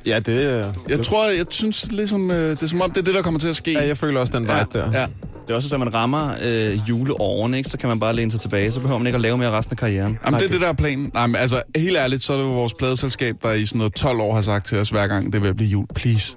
[0.06, 0.74] Ja, det er...
[0.90, 3.40] Jeg tror, jeg synes ligesom, øh, det er som om, det er det, der kommer
[3.40, 3.72] til at ske.
[3.72, 4.92] Ja, jeg føler også den vibe ja, der.
[5.00, 5.06] ja.
[5.50, 7.70] Det er også så, at man rammer øh, juleårene, ikke?
[7.70, 8.72] så kan man bare læne sig tilbage.
[8.72, 10.20] Så behøver man ikke at lave mere resten af karrieren.
[10.26, 11.12] Jamen, det er det, der er planen.
[11.14, 13.94] Nej, men altså, helt ærligt, så er det jo vores pladeselskab, der i sådan noget
[13.94, 15.86] 12 år har sagt til os hver gang, det vil blive jul.
[15.96, 16.36] Please.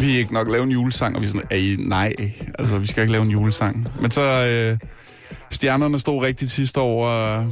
[0.00, 2.14] Vi er ikke nok lave en julesang, og vi er sådan, Ej, nej,
[2.58, 3.88] altså, vi skal ikke lave en julesang.
[4.00, 4.78] Men så, øh,
[5.50, 7.46] stjernerne stod rigtigt sidste år, og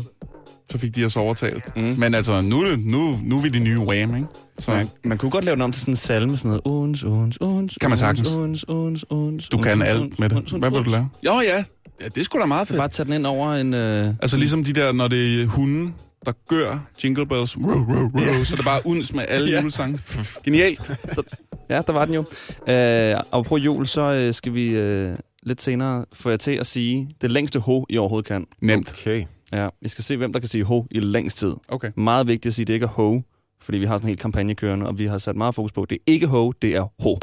[0.71, 1.77] så fik de os overtalt.
[1.77, 1.95] Mm.
[1.99, 4.27] Men altså, nu, er nu, nu er vi de nye Wham, ikke?
[4.59, 7.05] Så Man, man kunne godt lave den om til sådan en salme, sådan noget uns,
[7.05, 8.35] uns, uns, Kan man sagtens.
[8.35, 10.37] uns, uns, uns, du uns, kan uns, alt med det.
[10.37, 11.09] uns, Hvad vil du lave?
[11.27, 11.65] Jo, ja.
[12.01, 12.79] Ja, det er sgu da meget fedt.
[12.79, 13.75] Bare tage den ind over en...
[13.75, 15.95] Øh, Altså ligesom de der, når det er hunden,
[16.27, 19.61] der gør Jingle Bells, row, row, row, så er det bare uns med alle Ja.
[19.61, 19.99] julesange.
[20.45, 20.91] Genialt.
[21.71, 22.25] Ja, der var den jo.
[22.73, 26.67] Øh, og på jul, så øh, skal vi øh, lidt senere få jer til at
[26.67, 28.45] sige det længste ho, I overhovedet kan.
[28.63, 28.95] Nemt.
[29.01, 29.25] Okay.
[29.53, 31.55] Ja, vi skal se, hvem der kan sige ho i længst tid.
[31.69, 31.91] Okay.
[31.97, 33.21] Meget vigtigt at sige, at det ikke er ho,
[33.63, 35.83] fordi vi har sådan en helt kampagne kørende, og vi har sat meget fokus på,
[35.83, 37.17] at det er ikke ho, det er ho.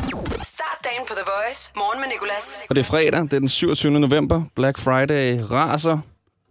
[0.43, 1.71] Start dagen på The Voice.
[1.75, 2.59] Morgen med Nicolas.
[2.69, 3.91] Og det er fredag, det er den 27.
[3.91, 4.43] november.
[4.55, 5.97] Black Friday raser.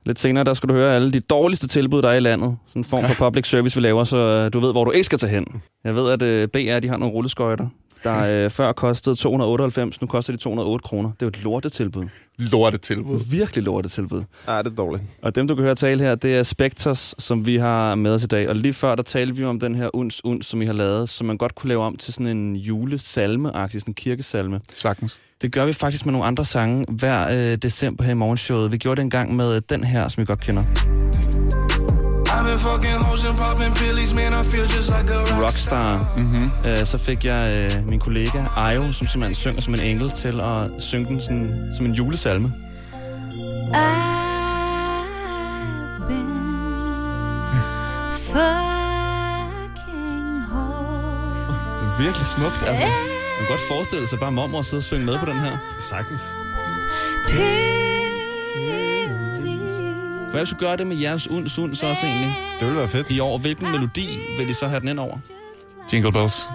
[0.07, 2.57] Lidt senere, der skal du høre alle de dårligste tilbud, der er i landet.
[2.69, 5.05] Sådan en form for public service, vi laver, så øh, du ved, hvor du ikke
[5.05, 5.47] skal tage hen.
[5.85, 7.69] Jeg ved, at øh, BR, de har nogle rulleskøjter,
[8.05, 11.11] der øh, før kostede 298, nu koster de 208 kroner.
[11.11, 12.07] Det er jo et lortetilbud.
[12.39, 13.31] Lortetilbud.
[13.31, 14.23] Virkelig lortetilbud.
[14.49, 15.05] Ja, det er dårligt.
[15.23, 18.25] Og dem, du kan høre tale her, det er Spectres, som vi har med os
[18.25, 18.49] i dag.
[18.49, 21.09] Og lige før, der talte vi om den her uns, uns, som I har lavet,
[21.09, 24.61] som man godt kunne lave om til sådan en julesalme-agtig, sådan en kirkesalme.
[24.77, 25.21] Sagtens.
[25.43, 28.73] Det gør vi faktisk med nogle andre sange hver øh, december her i morgenshowet.
[28.73, 30.94] Vi gjorde det engang med den her, som I godt kender.
[32.55, 34.33] Been fucking hoes and popping pillies, man.
[34.33, 35.99] I feel just like a Rockstar.
[36.17, 36.51] Mm-hmm.
[36.67, 40.41] Øh, så fik jeg øh, min kollega Ayo, som simpelthen synger som en engel, til
[40.41, 42.49] at synge den sådan, som en julesalme.
[42.49, 43.79] I've
[46.09, 46.27] been
[48.13, 48.83] fucking
[50.43, 51.55] home.
[52.05, 52.85] Virkelig smukt, altså.
[52.85, 55.59] Man kan godt forestille sig bare mormor at sidde og synge med på den her.
[55.81, 56.23] Sagtens.
[60.35, 62.35] Hvad hvis vi gør det med jeres uns, uns også egentlig?
[62.61, 63.11] Det ville være fedt.
[63.11, 64.07] I år, hvilken melodi
[64.39, 65.19] vil I så have den ind over?
[65.93, 66.51] Jingle Bells.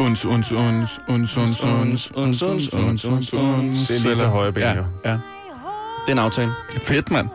[0.00, 3.88] Uns, uns, uns, uns, uns, uns, uns, uns, uns, uns, uns.
[3.88, 4.76] Det er lige til højre ben, ja.
[4.76, 4.84] jo.
[5.04, 5.10] ja.
[5.10, 6.52] Det er en aftale.
[6.82, 7.28] Fedt, mand.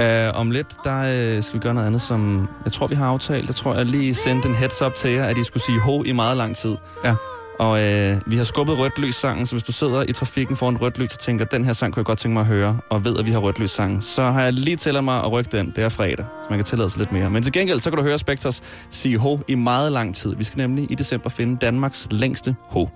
[0.00, 0.98] Uh, om lidt, der
[1.36, 3.46] uh, skal vi gøre noget andet, som jeg tror, vi har aftalt.
[3.46, 6.02] Jeg tror, jeg lige sendte en heads up til jer, at I skulle sige ho
[6.02, 6.76] i meget lang tid.
[7.04, 7.14] Ja.
[7.58, 10.76] Og uh, vi har skubbet rødt lys sangen, så hvis du sidder i trafikken foran
[10.80, 13.04] rødt lys og tænker, den her sang kunne jeg godt tænke mig at høre, og
[13.04, 15.56] ved, at vi har rødt lys sangen, så har jeg lige tilladt mig at rykke
[15.58, 15.72] den.
[15.76, 17.30] Det er fredag, så man kan tillade sig lidt mere.
[17.30, 20.36] Men til gengæld, så kan du høre Spectres sige ho i meget lang tid.
[20.36, 22.88] Vi skal nemlig i december finde Danmarks længste ho.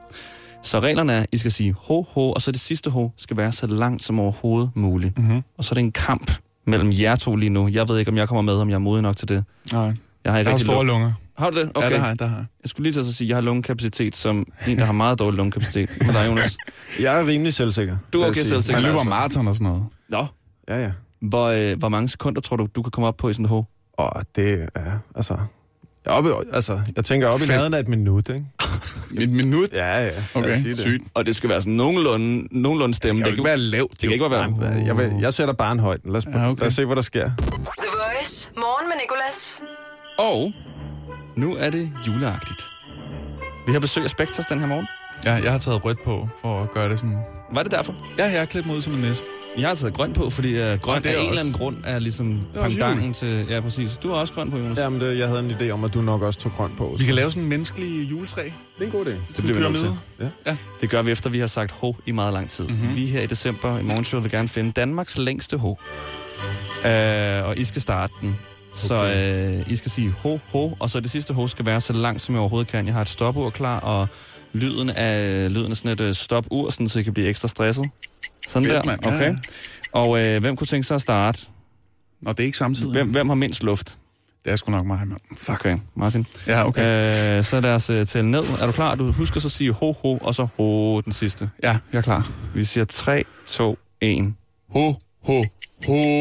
[0.62, 3.36] Så reglerne er, at I skal sige ho, ho, og så det sidste ho skal
[3.36, 5.18] være så langt som overhovedet muligt.
[5.18, 5.42] Mm-hmm.
[5.58, 6.32] Og så er det en kamp
[6.66, 7.68] mellem jer to lige nu.
[7.68, 9.44] Jeg ved ikke, om jeg kommer med, om jeg er modig nok til det.
[9.72, 9.92] Nej.
[10.24, 11.12] Jeg har, Jeg har store lung- lunger.
[11.38, 11.70] Har du det?
[11.74, 11.88] Okay.
[11.88, 12.46] Ja, det har jeg, det har jeg.
[12.62, 15.18] Jeg skulle lige til at sige, at jeg har lungekapacitet som en, der har meget
[15.18, 15.90] dårlig lungekapacitet.
[16.00, 16.56] Men der er Jonas.
[17.00, 17.96] Jeg er rimelig selvsikker.
[18.12, 18.76] Du er jeg okay selvsikker.
[18.80, 19.84] Man Men løber altså- maraton og sådan noget.
[20.08, 20.26] Nå.
[20.68, 20.92] Ja, ja.
[21.22, 23.48] Hvor, øh, hvor mange sekunder tror du, du kan komme op på i sådan et
[23.50, 23.62] ho?
[23.92, 25.36] Og det er, altså...
[26.04, 27.48] Jeg, oppe, altså, jeg tænker op i Fem.
[27.48, 28.44] nærheden af et minut, ikke?
[29.22, 29.68] Et minut?
[29.72, 30.10] Ja, ja.
[30.34, 30.78] Okay, det.
[30.78, 31.04] sygt.
[31.14, 33.18] Og det skal være sådan nogenlunde, nogenlunde stemme.
[33.18, 33.90] Det kan jo ikke være lavt.
[33.90, 36.12] det kan ikke være jeg, vil, jeg sætter bare en højden.
[36.12, 36.60] Lad os, Ja, okay.
[36.60, 37.30] lad os se, hvad der sker.
[37.38, 37.46] The
[37.78, 38.50] Voice.
[38.56, 39.60] Morgen med Nicolas.
[40.18, 40.52] Og
[41.38, 42.62] nu er det juleagtigt.
[43.66, 44.86] Vi har besøg af Spectres den her morgen.
[45.24, 47.18] Ja, jeg har taget rødt på, for at gøre det sådan...
[47.52, 47.94] Var det derfor?
[48.18, 49.22] Ja, jeg er klædt mig ud som en næse.
[49.58, 51.40] Jeg har taget grøn på, fordi uh, grøn Og det af er en også- eller
[51.40, 53.46] anden grund er ligesom er pandangen til...
[53.50, 53.90] Ja, præcis.
[54.02, 54.78] Du har også grøn på, Jonas.
[54.78, 56.96] Jamen, det, jeg havde en idé om, at du nok også tog grøn på.
[56.98, 58.42] Vi kan lave sådan en menneskelig juletræ.
[58.44, 59.10] Det er en god idé.
[59.10, 59.90] Det bliver vi nødt til.
[60.20, 60.28] Ja.
[60.46, 60.56] Ja.
[60.80, 62.64] Det gør vi efter, vi har sagt ho i meget lang tid.
[62.64, 62.76] Mhm.
[62.76, 62.96] Mm-hmm.
[62.96, 65.68] Vi her i december i morgenshowet vil gerne finde Danmarks længste ho.
[66.84, 68.36] Uh, og I skal starte den.
[68.78, 71.92] Så uh, I skal sige ho, ho, og så det sidste ho skal være så
[71.92, 72.86] langt, som jeg overhovedet kan.
[72.86, 74.08] Jeg har et stopur klar, og
[74.52, 77.86] lyden af, lyden af sådan et uh, stopur, sådan, så I kan blive ekstra stresset.
[78.48, 79.06] Sådan Fedt, der, mand.
[79.06, 79.36] Ja, okay.
[79.92, 81.46] Og uh, hvem kunne tænke sig at starte?
[82.20, 82.92] Nå, det er ikke samtidig.
[82.92, 83.96] Hvem, hvem har mindst luft?
[84.44, 85.20] Det er sgu nok mig, mand.
[85.48, 86.26] Okay, Martin.
[86.46, 87.38] Ja, okay.
[87.38, 88.42] Uh, så lad os uh, tælle ned.
[88.62, 88.94] Er du klar?
[88.94, 91.50] Du husker så at sige ho, ho, og så ho den sidste.
[91.62, 92.30] Ja, jeg er klar.
[92.54, 94.34] Vi siger 3, 2, 1.
[94.70, 94.94] Ho,
[95.28, 95.42] ho,
[95.86, 96.18] ho.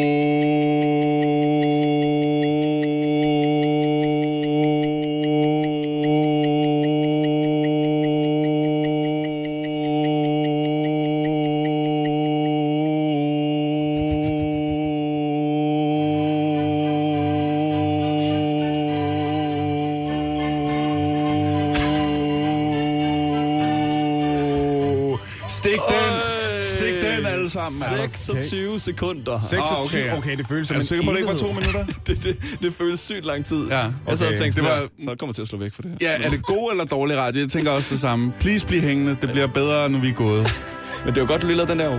[28.80, 29.40] 26 sekunder.
[29.40, 30.18] 26, Ah, okay, ja.
[30.18, 31.86] okay, det føles som Er du sikker på, at det ikke var to minutter?
[32.08, 33.68] det, det, det føles sygt lang tid.
[33.68, 34.38] Ja, Jeg sad og okay.
[34.38, 35.98] tænkte, Det var- folk kommer til at slå væk for det her.
[36.12, 37.42] Ja, er det god eller dårlig radio?
[37.42, 38.34] Jeg tænker også det samme.
[38.40, 39.18] Please bliv hængende.
[39.22, 40.48] Det bliver bedre, nu vi er gået.
[41.06, 41.90] Men det var godt, du lige lavede den der...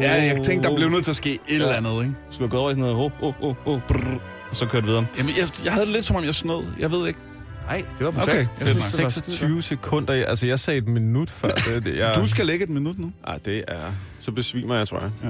[0.00, 2.14] Ja, jeg tænkte, der blev nødt til at ske et eller andet, ikke?
[2.30, 2.96] Skulle gået over i sådan noget...
[2.96, 5.06] Oh, oh, oh, oh, brrr, og så kørt videre.
[5.18, 6.62] Jamen, jeg, jeg havde det lidt som om, jeg snød.
[6.78, 7.18] Jeg ved ikke.
[7.66, 8.50] Nej, det var Okay, perfekt.
[8.58, 10.12] fedt Jeg synes, det var- 26 sekunder.
[10.26, 11.48] Altså, jeg sagde et minut før.
[11.48, 12.14] Det, det, jeg...
[12.20, 13.12] Du skal lægge et minut nu.
[13.26, 13.74] Ej, det er...
[14.18, 15.10] Så besvimer jeg, tror jeg.
[15.22, 15.28] Ja.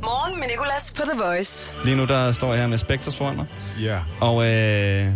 [0.00, 1.72] Morgen med Nicolas på The Voice.
[1.84, 3.46] Lige nu der står jeg her med Spectres foran mig.
[3.80, 3.98] ja.
[4.20, 5.10] Og øh,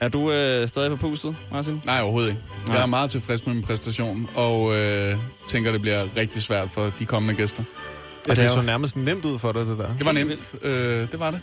[0.00, 1.82] er du øh, stadig på pustet, Martin?
[1.86, 2.40] Nej, overhovedet ikke.
[2.66, 2.76] Nej.
[2.76, 5.16] Jeg er meget tilfreds med min præstation, og øh,
[5.48, 7.62] tænker, det bliver rigtig svært for de kommende gæster.
[8.30, 9.88] Og det er jo- så nærmest nemt ud for dig, det der.
[9.98, 10.54] Det var nemt.
[10.62, 11.40] Øh, det var det.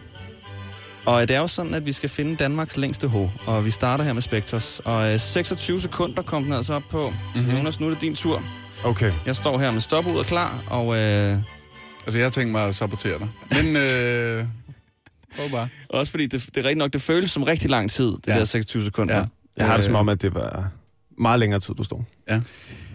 [1.05, 4.03] Og det er jo sådan, at vi skal finde Danmarks længste ho, og vi starter
[4.03, 4.81] her med Spectres.
[4.85, 7.09] Og øh, 26 sekunder kom den altså op på.
[7.09, 7.41] Mhm.
[7.43, 7.57] Mm-hmm.
[7.57, 8.41] Jonas, nu er det din tur.
[8.83, 9.11] Okay.
[9.25, 11.38] Jeg står her med stopuret klar, og øh,
[12.05, 13.27] Altså, jeg tænkt mig at sabotere dig.
[13.63, 14.45] Men, øh,
[15.37, 15.67] prøv bare.
[15.89, 18.37] også fordi det, det er rigtigt nok, det føles som rigtig lang tid, det Ja.
[18.39, 19.17] der 26 sekunder.
[19.17, 19.25] Ja.
[19.57, 20.69] Jeg har det som Øh, om, at det var
[21.17, 21.99] meget længere tid, du stod.
[22.29, 22.41] Ja.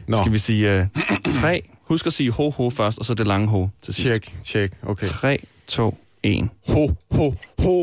[0.07, 0.87] Nå, Skal vi sige øh,
[1.41, 1.63] tre?
[1.85, 4.09] Husk at sige ho, ho først, og så det lange ho til sidst.
[4.09, 4.73] tjek, tjek.
[4.83, 5.07] Okay.
[5.07, 6.49] 3, 2, 1.
[6.69, 7.81] Ho, ho, ho.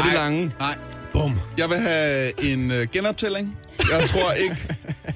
[0.00, 0.52] 28 er det lange.
[0.58, 0.76] Nej.
[1.12, 1.38] Bum.
[1.58, 3.56] Jeg vil have en øh, genoptælling.
[3.78, 4.56] Jeg tror ikke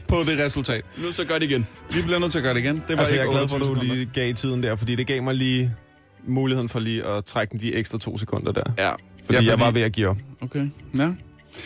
[0.09, 0.85] på det resultat.
[0.99, 1.67] Nu så gør det igen.
[1.91, 2.75] Vi bliver nødt til at gøre det igen.
[2.77, 4.77] Det var Altså, jeg ikke er glad for, at 28 du lige gav tiden der,
[4.77, 5.73] fordi det gav mig lige
[6.29, 8.63] muligheden for lige at trække den de ekstra to sekunder der.
[8.79, 8.91] Ja.
[8.91, 8.99] Fordi,
[9.31, 10.67] Ja, ja, fordi- jeg var ved at give op, Okay.
[10.99, 11.11] Ja.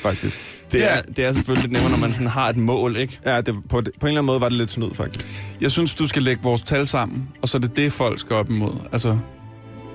[0.03, 0.39] faktisk.
[0.73, 0.87] Det Ja.
[0.99, 3.19] er, det er selvfølgelig lidt nemmere, når man sådan har et mål, ikke?
[3.27, 5.27] Ja, det, på, på en eller anden måde var det lidt snyd, faktisk.
[5.61, 8.37] Jeg synes, du skal lægge vores tal sammen, og så er det det, folk skal
[8.37, 8.73] op imod.
[8.93, 9.19] Altså,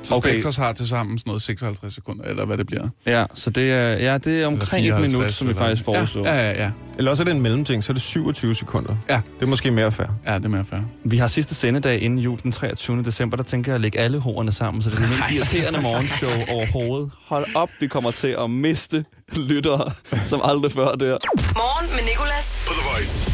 [0.04, 0.30] så Okay.
[0.30, 2.88] Spectres har til sammen sådan noget 56 sekunder, eller hvad det bliver.
[3.06, 6.20] Ja, så det er, ja, det er omkring et 54 minut, som vi faktisk foreså.
[6.20, 6.64] Ja, ja, ja.
[6.64, 6.72] ja.
[6.98, 8.96] Eller også er det en mellemting, så er det 27 sekunder.
[9.10, 9.22] Ja.
[9.40, 10.08] Det er måske mere fair.
[10.28, 10.80] Ja, det er mere fair.
[11.06, 13.04] Vi har sidste sendedag inden jul, den 23.
[13.04, 15.82] december, der tænker jeg at lægge alle horerne sammen, så det er det mest irriterende
[15.82, 17.12] morgenshow overhovedet.
[17.26, 19.92] Hold op, vi kommer til at miste lyttere,
[20.28, 21.18] som aldrig før der.
[21.56, 22.60] Morgen med Nicolas.
[22.68, 23.32] På The Voice.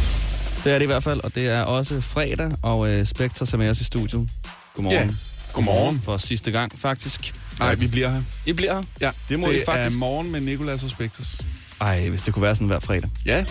[0.64, 3.58] Det er det i hvert fald, og det er også fredag, og øh, Spectre er
[3.58, 4.30] med os i studiet.
[4.76, 5.08] Godmorgen.
[5.10, 5.29] Ja.
[5.54, 6.02] Godmorgen.
[6.04, 7.34] For sidste gang, faktisk.
[7.60, 8.22] Nej, vi bliver her.
[8.46, 8.84] I bliver her?
[9.02, 9.96] Ja, Det må det I faktisk.
[9.96, 11.42] er morgen med Nicolas og Spectres.
[11.82, 13.10] Ej, hvis det kunne være sådan hver fredag.
[13.26, 13.44] Ja.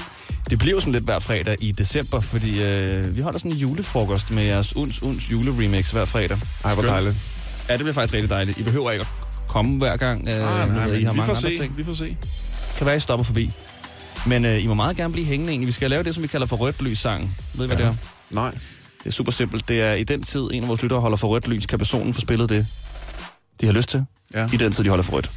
[0.50, 4.30] Det bliver sådan lidt hver fredag i december, fordi øh, vi holder sådan en julefrokost
[4.30, 6.38] med jeres Uns Uns juleremix hver fredag.
[6.64, 7.16] Ej, hvor dejligt.
[7.68, 8.58] Ja, det bliver faktisk rigtig dejligt.
[8.58, 10.28] I behøver ikke at komme hver gang.
[10.28, 11.58] Øh, Ah, nej, men I har vi mange får andre se.
[11.58, 11.76] ting.
[11.76, 12.16] Vi får se.
[12.78, 13.50] Kan være, I stopper forbi.
[14.26, 15.66] Men øh, I må meget gerne blive hængende egentlig.
[15.66, 17.36] Vi skal lave det, som vi kalder for rødt lys sang.
[17.54, 17.82] Ved I, hvad Ja.
[17.82, 17.94] det er?
[18.30, 18.54] Nej.
[18.98, 19.68] Det er super simpelt.
[19.68, 22.14] Det er i den tid, en af vores lyttere holder for rødt lys, kan personen
[22.14, 22.66] få spillet det,
[23.60, 24.04] de har lyst til.
[24.34, 24.46] Ja.
[24.52, 25.30] I den tid, de holder for rødt.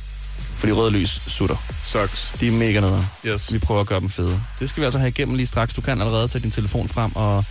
[0.56, 1.56] Fordi røde lys sutter.
[1.86, 2.34] Sucks.
[2.39, 3.06] De er mega nede.
[3.26, 3.54] Yes.
[3.54, 4.41] Vi prøver at gøre dem fede.
[4.60, 5.74] Det skal vi altså have igennem lige straks.
[5.74, 7.45] Du kan allerede tage din telefon frem og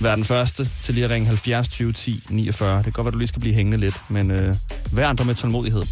[0.00, 2.76] være den første til lige at ringe 70 20 10 49.
[2.76, 4.54] Det kan godt være, du lige skal blive hængende lidt, men øh,
[4.92, 5.82] vær andre med tålmodighed.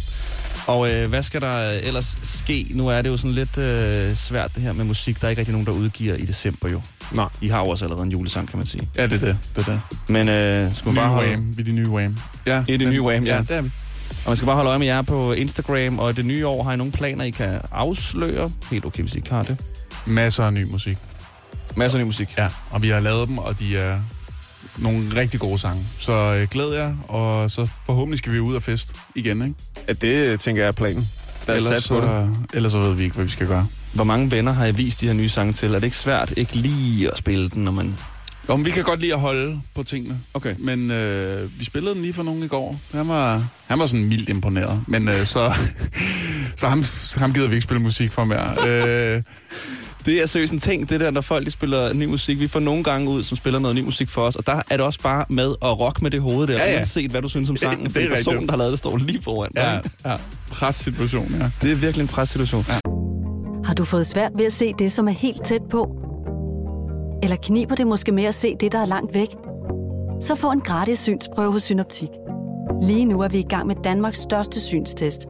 [0.67, 2.67] Og øh, hvad skal der ellers ske?
[2.71, 5.21] Nu er det jo sådan lidt øh, svært det her med musik.
[5.21, 6.81] Der er ikke rigtig nogen, der udgiver i december jo.
[7.13, 7.29] Nej.
[7.41, 8.89] I har jo også allerede en julesang, kan man sige.
[8.97, 9.37] Ja, det er det.
[9.55, 9.81] det, er det.
[10.07, 11.29] Men øh, skal man Nye bare holde...
[11.29, 11.57] Wham.
[11.57, 12.17] Vi er de nye Wham.
[12.45, 13.35] Ja, I det nye Wham, ja.
[13.35, 13.71] Ja, det er vi.
[14.09, 16.73] Og man skal bare holde øje med jer på Instagram, og det nye år har
[16.73, 18.51] I nogle planer, I kan afsløre.
[18.71, 19.57] Helt okay, hvis I ikke har det.
[20.05, 20.97] Masser af ny musik.
[21.75, 22.27] Masser af ny musik.
[22.37, 23.99] Ja, og vi har lavet dem, og de er
[24.77, 25.83] nogle rigtig gode sange.
[25.97, 29.55] Så øh, glæd jer, og så forhåbentlig skal vi ud og fest igen, ikke?
[29.87, 31.09] Ja, det tænker jeg er planen.
[31.47, 32.03] Lad os Ellers, på det.
[32.03, 33.67] så, ellers så ved vi ikke, hvad vi skal gøre.
[33.93, 35.69] Hvor mange venner har I vist de her nye sange til?
[35.69, 37.95] Er det ikke svært ikke lige at spille den, når man...
[38.47, 40.19] Men vi kan godt lide at holde på tingene.
[40.33, 40.55] Okay.
[40.57, 42.79] Men øh, vi spillede den lige for nogen i går.
[42.93, 44.83] Han var, han var sådan mildt imponeret.
[44.87, 45.53] Men øh, så,
[46.59, 46.83] så ham,
[47.17, 48.67] ham gider vi ikke spille musik for mere.
[48.67, 49.21] Øh,
[50.05, 52.39] Det er seriøst en ting, det der, når folk de spiller ny musik.
[52.39, 54.77] Vi får nogle gange ud, som spiller noget ny musik for os, og der er
[54.77, 56.77] det også bare med at rock med det hoved der, Ja, ja.
[56.77, 57.83] uanset hvad du synes om sangen.
[57.85, 58.47] Det For er personen, rigtigt.
[58.49, 59.81] der har lavet det, står lige foran dig.
[60.05, 60.17] ja, ja.
[60.51, 61.51] Pres-situation, ja.
[61.61, 62.65] Det er virkelig en pressituation.
[62.69, 62.73] Ja.
[63.65, 65.95] Har du fået svært ved at se det, som er helt tæt på?
[67.23, 69.27] Eller kniber det måske med at se det, der er langt væk?
[70.21, 72.09] Så få en gratis synsprøve hos Synoptik.
[72.81, 75.25] Lige nu er vi i gang med Danmarks største synstest.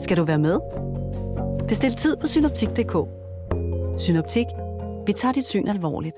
[0.00, 0.58] Skal du være med?
[1.68, 2.96] Bestil tid på synoptik.dk.
[3.98, 4.46] Synoptik.
[5.06, 6.14] Vi tager dit syn alvorligt.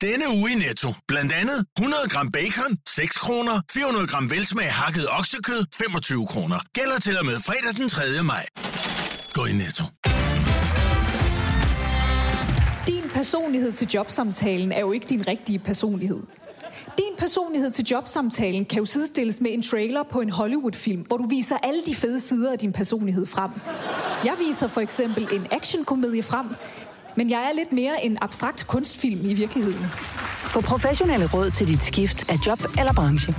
[0.00, 0.88] Denne uge i Netto.
[1.08, 3.60] Blandt andet 100 gram bacon, 6 kroner.
[3.72, 6.58] 400 gram velsmag hakket oksekød, 25 kroner.
[6.74, 8.22] Gælder til og med fredag den 3.
[8.22, 8.46] maj.
[9.32, 9.84] Gå i Netto.
[12.88, 16.20] Din personlighed til jobsamtalen er jo ikke din rigtige personlighed.
[16.98, 21.26] Din personlighed til jobsamtalen kan jo sidestilles med en trailer på en Hollywood-film, hvor du
[21.28, 23.50] viser alle de fede sider af din personlighed frem.
[24.24, 26.46] Jeg viser for eksempel en actionkomedie frem,
[27.16, 29.86] men jeg er lidt mere en abstrakt kunstfilm i virkeligheden.
[30.52, 33.34] Få professionelle råd til dit skift af job eller branche.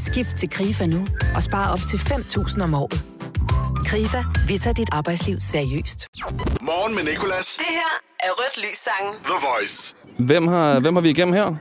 [0.00, 3.04] Skift til KRIFA nu og spare op til 5.000 om året.
[3.86, 6.06] KRIFA, vi tager dit arbejdsliv seriøst.
[6.60, 7.54] Morgen med Nicolas.
[7.58, 9.14] Det her er Rødt Lys sangen.
[9.24, 9.94] The Voice.
[10.18, 11.54] Hvem har, hvem har vi igennem her?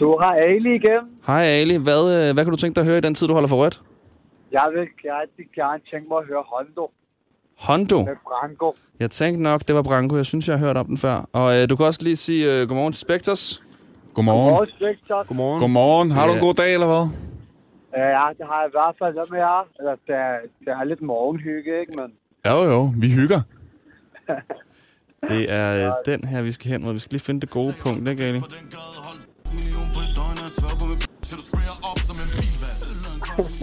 [0.00, 1.08] Du har Ali igennem.
[1.26, 3.32] Hej Ali, hvad, øh, hvad kan du tænke dig at høre i den tid, du
[3.32, 3.82] holder for rødt?
[4.52, 6.90] Jeg vil rigtig gerne tænke mig at høre Hondo
[7.58, 7.98] Hondo.
[8.04, 8.74] med Branko.
[9.00, 10.16] Jeg tænkte nok, det var Branko.
[10.16, 11.28] Jeg synes, jeg har hørt om den før.
[11.32, 13.62] Og øh, du kan også lige sige øh, godmorgen til Spectres.
[14.14, 14.44] Godmorgen.
[14.44, 15.24] Godmorgen, Spectre.
[15.28, 15.60] Godmorgen.
[15.60, 16.10] Godmorgen.
[16.10, 17.04] Har du en god dag, eller hvad?
[17.96, 19.68] Ja, det har jeg i hvert fald med jer.
[19.78, 21.92] Eller, det, er, det er lidt morgenhygge, ikke?
[21.96, 22.12] Men
[22.46, 22.92] Jo, jo.
[22.96, 23.40] Vi hygger.
[25.30, 26.92] Det er øh, den her, vi skal hen mod.
[26.92, 28.40] Vi skal lige finde det gode punkt, ikke Ali?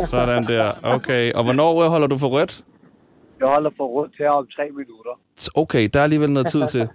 [0.08, 0.72] Sådan der.
[0.84, 1.34] Okay.
[1.34, 2.63] Og hvornår holder du for rødt?
[3.39, 5.13] jeg holder for rundt her om tre minutter.
[5.56, 6.88] Okay, der er alligevel noget tid til.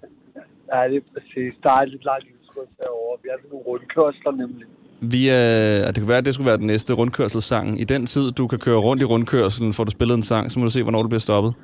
[0.75, 1.53] Ja, det er præcis.
[1.63, 3.19] Der er lidt langt lyskryds herovre.
[3.23, 4.67] Vi har nogle rundkørsler nemlig.
[5.01, 7.81] Vi, øh, det kan være, at det skulle være den næste rundkørselssang.
[7.81, 10.59] I den tid, du kan køre rundt i rundkørselen, får du spillet en sang, så
[10.59, 11.55] må du se, hvornår du bliver stoppet.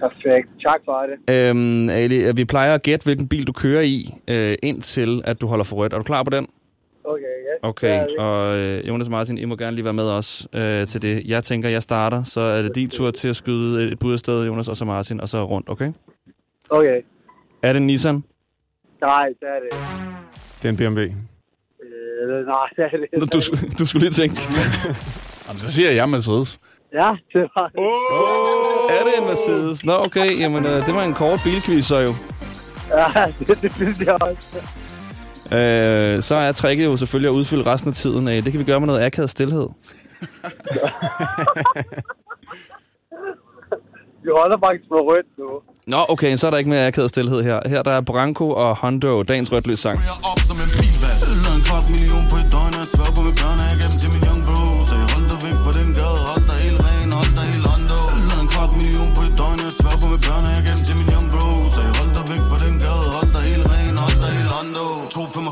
[0.00, 0.48] Perfekt.
[0.62, 1.48] Tak for det.
[1.48, 5.40] Øhm, Ali, øh, vi plejer at gætte, hvilken bil du kører i, øh, indtil at
[5.40, 5.92] du holder for rødt.
[5.92, 6.46] Er du klar på den?
[7.04, 7.68] Okay, ja.
[7.68, 11.02] Okay, og øh, Jonas og Martin, I må gerne lige være med os øh, til
[11.02, 11.22] det.
[11.26, 14.46] Jeg tænker, jeg starter, så er det din tur til at skyde et bud afsted,
[14.46, 15.92] Jonas, og så Martin, og så rundt, okay?
[16.70, 17.00] Okay.
[17.62, 18.24] Er det en Nissan?
[19.00, 19.78] Nej, det er det.
[20.62, 21.00] Det er en BMW.
[21.00, 23.08] Øh, nej, det er det.
[23.12, 23.40] Nå, Du,
[23.78, 24.36] du skulle lige tænke.
[25.46, 26.60] Jamen, så siger jeg Mercedes.
[26.92, 27.78] Ja, det var det.
[27.78, 28.59] Oh!
[28.90, 29.84] Er det en Mercedes?
[29.84, 32.14] Nå, okay, jamen øh, det var en kort bilquiz så jo.
[32.96, 34.56] Ja, det, det synes jeg også.
[35.56, 38.28] Øh, så er tricket jo selvfølgelig at udfylde resten af tiden.
[38.28, 39.68] Øh, det kan vi gøre med noget akavet stillhed.
[44.24, 45.48] Vi holder faktisk på rødt nu.
[45.86, 47.60] Nå, okay, så er der ikke mere akavet stillhed her.
[47.68, 49.98] Her der er Branko og Hondo, dagens rødt sang.
[50.30, 53.36] op som en bilvas Eller en kvart million på et døgn Og svær på mit
[53.42, 54.29] børn Og jeg til min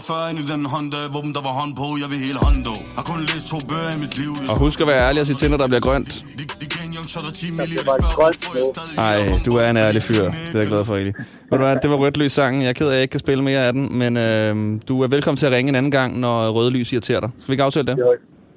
[0.00, 3.04] 245 ind i den Honda Våben der var hånd på Jeg vil helt hondo Har
[3.10, 5.48] kun læst to bøger i mit liv Og husk at være ærlig og sige til,
[5.52, 6.10] når der bliver grønt.
[6.40, 8.64] Det var et godt nu.
[9.08, 10.24] Ej, du er en ærlig fyr.
[10.50, 11.12] Det er jeg glad for, Eli.
[11.50, 12.62] Ved du hvad, det var rødt lys sangen.
[12.62, 14.94] Jeg er ked af, at jeg ikke kan spille mere af den, men øh, du
[15.04, 17.30] er velkommen til at ringe en anden gang, når røde lys irriterer dig.
[17.38, 17.98] Skal vi ikke aftale det?
[17.98, 18.12] Jo,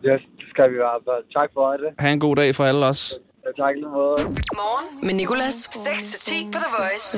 [0.10, 1.24] yes, det skal vi i hvert fald.
[1.38, 1.90] Tak for det.
[2.00, 3.14] Ha' en god dag for alle os.
[3.58, 4.24] Ja, tak i lige måde.
[4.54, 5.56] Morgen med Nicolas.
[5.56, 7.18] 6-10 på The Voice.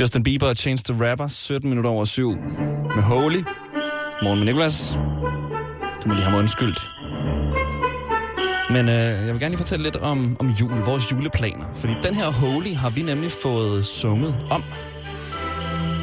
[0.00, 2.30] Justin Bieber og Chance the Rapper, 17 minutter over 7
[2.96, 3.42] med Holy.
[4.22, 4.92] Morgen med Nicolas.
[6.02, 6.88] Du må lige have mig undskyldt.
[8.70, 11.66] Men øh, jeg vil gerne lige fortælle lidt om, om jul, vores juleplaner.
[11.74, 14.62] Fordi den her Holy har vi nemlig fået sunget om.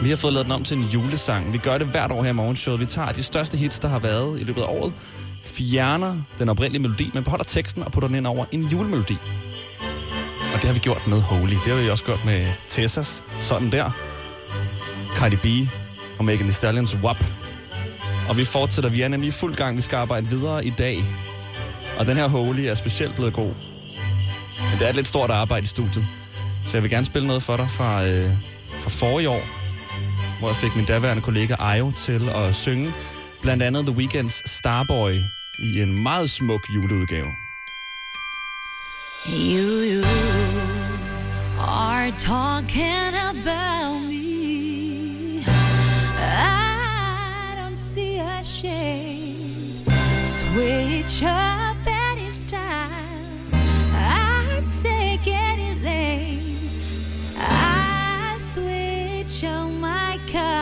[0.03, 1.53] Vi har fået lavet den om til en julesang.
[1.53, 2.79] Vi gør det hvert år her i morgenshowet.
[2.79, 4.93] Vi tager de største hits, der har været i løbet af året
[5.43, 9.17] fjerner den oprindelige melodi, men beholder teksten og putter den ind over en julemelodi.
[10.53, 11.53] Og det har vi gjort med Holy.
[11.53, 13.23] Det har vi også gjort med Tessas.
[13.39, 13.91] Sådan der.
[15.15, 15.69] Cardi B
[16.19, 17.25] og Megan Thee Stallions WAP.
[18.29, 18.89] Og vi fortsætter.
[18.89, 19.77] Vi er nemlig i fuld gang.
[19.77, 21.03] Vi skal arbejde videre i dag.
[21.99, 23.53] Og den her Holy er specielt blevet god.
[24.69, 26.05] Men det er et lidt stort arbejde i studiet.
[26.65, 28.31] Så jeg vil gerne spille noget for dig fra, øh,
[28.79, 29.41] fra forrige år,
[30.39, 32.93] hvor jeg fik min daværende kollega Ayo til at synge
[33.41, 35.13] blandt andet The Weeknd's Starboy
[35.59, 37.27] i en meget smuk juleudgave.
[39.25, 40.03] You, you
[41.59, 45.43] are talking about me.
[46.17, 49.85] I don't see a shade.
[50.25, 53.01] Switch up any style.
[54.81, 56.39] Say get it late.
[57.37, 60.60] I switch on my cup.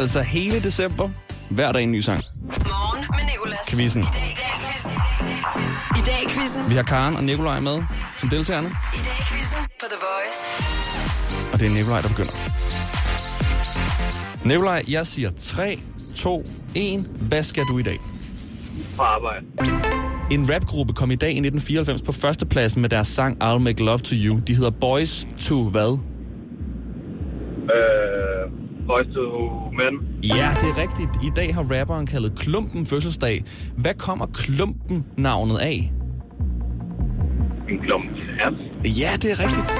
[0.00, 1.10] Altså hele december.
[1.50, 2.22] Hver dag en ny sang.
[2.42, 3.58] Morgen med Nicolas.
[3.68, 4.02] Quizzen.
[5.96, 6.70] I dag i quizzen.
[6.70, 7.82] Vi har Karen og Nikolaj med
[8.16, 8.68] som deltagerne.
[8.68, 11.52] I dag quizzen på The Voice.
[11.52, 12.32] Og det er Nikolaj, der begynder.
[14.44, 15.80] Nikolaj, jeg siger 3,
[16.16, 16.44] 2,
[16.74, 17.06] 1.
[17.20, 17.98] Hvad skal du i dag?
[18.96, 19.46] På arbejde.
[20.30, 23.98] En rapgruppe kom i dag i 1994 på førstepladsen med deres sang I'll Make Love
[23.98, 24.40] To You.
[24.46, 25.98] De hedder Boys To hvad?
[28.90, 29.22] Øh, boys to
[29.70, 30.22] men.
[30.22, 31.10] Ja, det er rigtigt.
[31.22, 33.44] I dag har rapperen kaldet Klumpen fødselsdag.
[33.76, 35.92] Hvad kommer Klumpen navnet af?
[37.68, 38.10] En klump
[38.40, 38.56] ass.
[39.00, 39.72] Ja, det er rigtigt.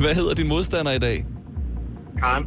[0.00, 1.24] Hvad hedder din modstander i dag?
[2.18, 2.44] Karen.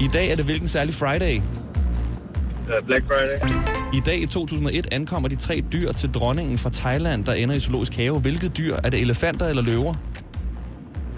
[0.00, 1.36] I dag er det hvilken særlig Friday?
[1.36, 3.58] Uh, Black Friday.
[3.94, 7.60] I dag i 2001 ankommer de tre dyr til dronningen fra Thailand, der ender i
[7.60, 8.20] zoologisk have.
[8.20, 8.74] Hvilket dyr?
[8.84, 9.94] Er det elefanter eller løver?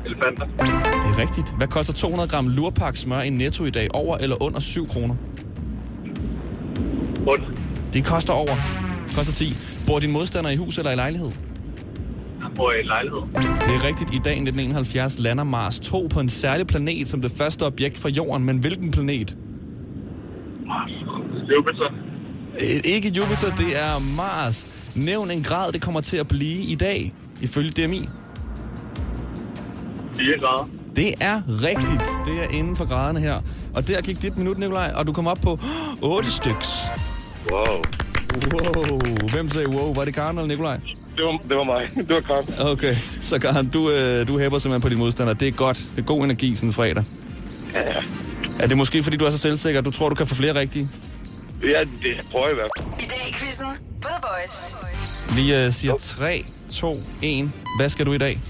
[0.07, 0.47] Elefanter.
[1.19, 1.55] Er rigtigt.
[1.57, 3.89] Hvad koster 200 gram lurpak smør i netto i dag?
[3.95, 5.15] Over eller under 7 kroner?
[7.27, 7.47] Under.
[7.93, 8.55] Det koster over.
[9.07, 9.55] Det koster 10.
[9.87, 11.31] Bor din modstander i hus eller i lejlighed?
[12.41, 13.21] Jeg bor i lejlighed.
[13.67, 14.15] Det er rigtigt.
[14.15, 17.99] I dag i 1971 lander Mars 2 på en særlig planet som det første objekt
[17.99, 18.45] fra Jorden.
[18.45, 19.37] Men hvilken planet?
[21.57, 21.93] Jupiter.
[22.61, 24.91] Øh, Ikke Jupiter, det er Mars.
[24.97, 28.09] Nævn en grad, det kommer til at blive i dag, ifølge DMI.
[30.19, 30.69] 4 grader.
[30.99, 32.03] Det er rigtigt.
[32.25, 33.41] Det er inden for graderne her.
[33.75, 35.59] Og der gik dit minut, Nikolaj, og du kom op på
[36.03, 36.69] 8 styks.
[37.53, 37.83] Wow.
[38.53, 39.01] Wow.
[39.33, 39.95] Hvem sagde wow?
[39.95, 40.77] Var det Karen eller Nikolaj?
[41.17, 41.89] Det var, det var mig.
[41.95, 42.55] Det var Karen.
[42.59, 45.35] Okay, så Karen, du, øh, du hæpper simpelthen på din modstander.
[45.35, 45.77] Det er godt.
[45.77, 47.05] Det er god energi sådan en fredag.
[47.75, 47.81] Ja.
[48.59, 50.89] Er det måske, fordi du er så selvsikker, du tror, du kan få flere rigtige?
[51.63, 52.89] Ja, det prøver jeg i hvert fald.
[53.01, 53.67] I dag i quizzen
[54.01, 54.77] på The Voice.
[55.37, 57.51] Vi øh, siger 3, 2, 1.
[57.79, 58.41] Hvad skal du i dag?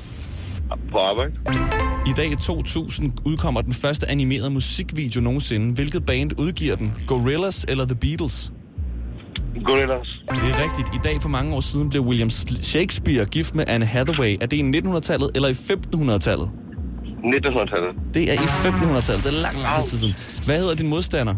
[0.92, 1.32] På arbejde.
[2.08, 5.74] I dag i 2000 udkommer den første animerede musikvideo nogensinde.
[5.74, 6.92] Hvilket band udgiver den?
[7.06, 8.52] Gorillaz eller The Beatles?
[9.64, 10.06] Gorillaz.
[10.30, 10.88] Det er rigtigt.
[10.94, 12.30] I dag for mange år siden blev William
[12.62, 14.36] Shakespeare gift med Anne Hathaway.
[14.40, 16.50] Er det i 1900-tallet eller i 1500-tallet?
[17.24, 18.14] 1900-tallet.
[18.14, 19.24] Det er i 1500-tallet.
[19.24, 20.14] Det er lang, lang tid siden.
[20.44, 21.34] Hvad hedder din modstander?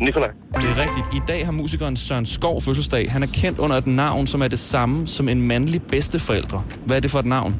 [0.00, 0.30] Nikolaj.
[0.54, 1.06] Det er rigtigt.
[1.14, 3.12] I dag har musikeren Søren Skov fødselsdag.
[3.12, 6.62] Han er kendt under et navn, som er det samme som en mandlig bedsteforældre.
[6.86, 7.56] Hvad er det for et navn?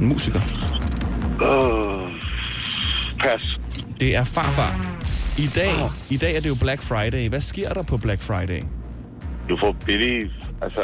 [0.00, 0.40] En musiker.
[1.34, 2.10] Uh,
[3.20, 3.42] pas.
[4.00, 4.94] Det er farfar.
[5.38, 5.72] I dag,
[6.10, 7.28] I dag er det jo Black Friday.
[7.28, 8.62] Hvad sker der på Black Friday?
[9.48, 10.30] Du får billige,
[10.62, 10.80] altså,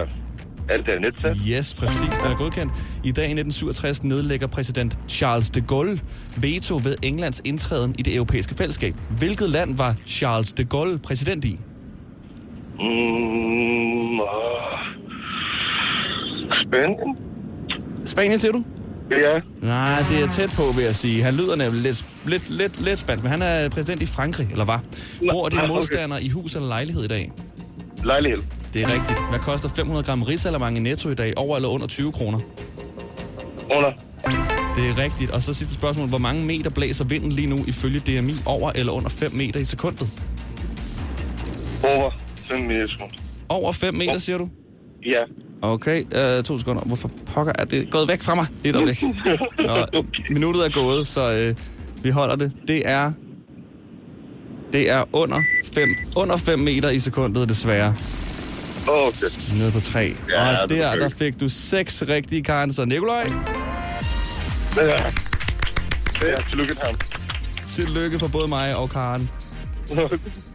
[0.69, 1.37] alt det er netsat.
[1.49, 2.19] Yes, præcis.
[2.23, 2.73] Den er godkendt.
[3.05, 6.01] I dag i 1967 nedlægger præsident Charles de Gaulle
[6.37, 8.95] veto ved Englands indtræden i det europæiske fællesskab.
[9.19, 11.59] Hvilket land var Charles de Gaulle præsident i?
[12.79, 14.27] Mm, uh,
[16.53, 17.17] Spanien?
[18.05, 18.65] Spanien, siger du?
[19.11, 19.41] Ja.
[19.63, 21.23] Nej, det er tæt på, vil jeg sige.
[21.23, 24.65] Han lyder nemlig lidt, lidt, lidt, lidt spændt, men han er præsident i Frankrig, eller
[24.65, 24.79] hvad?
[25.31, 25.69] Bor din okay.
[25.69, 27.33] modstander i hus eller lejlighed i dag?
[28.05, 28.39] Lejlighed.
[28.75, 29.19] Det er rigtigt.
[29.31, 31.33] Hvad koster 500 gram risalamang i netto i dag?
[31.37, 32.39] Over eller under 20 kroner?
[33.77, 33.91] Under.
[34.77, 35.31] Det er rigtigt.
[35.31, 36.09] Og så sidste spørgsmål.
[36.09, 38.35] Hvor mange meter blæser vinden lige nu ifølge DMI?
[38.47, 40.11] Over eller under 5 meter i sekundet?
[41.83, 43.07] Over 5 minutter.
[43.49, 44.49] Over 5 meter, siger du?
[45.05, 45.21] Ja.
[45.63, 46.83] Okay, øh, to sekunder.
[46.83, 48.47] Hvorfor pokker er det gået væk fra mig?
[48.63, 49.03] Det er et øjeblik.
[49.95, 51.55] Nå, minuttet er gået, så øh,
[52.03, 52.53] vi holder det.
[52.69, 53.13] Det er
[54.73, 55.43] Det er under
[55.75, 57.95] 5, under 5 meter i sekundet, desværre.
[58.89, 59.27] Okay.
[59.59, 60.15] Nede på 3.
[60.31, 62.73] Ja, og der, der fik du 6 rigtige, Karen.
[62.73, 63.33] Så Nikolaj, Det
[66.21, 66.95] det er tillykke til ham.
[67.67, 69.31] tillykke for både mig og Karen.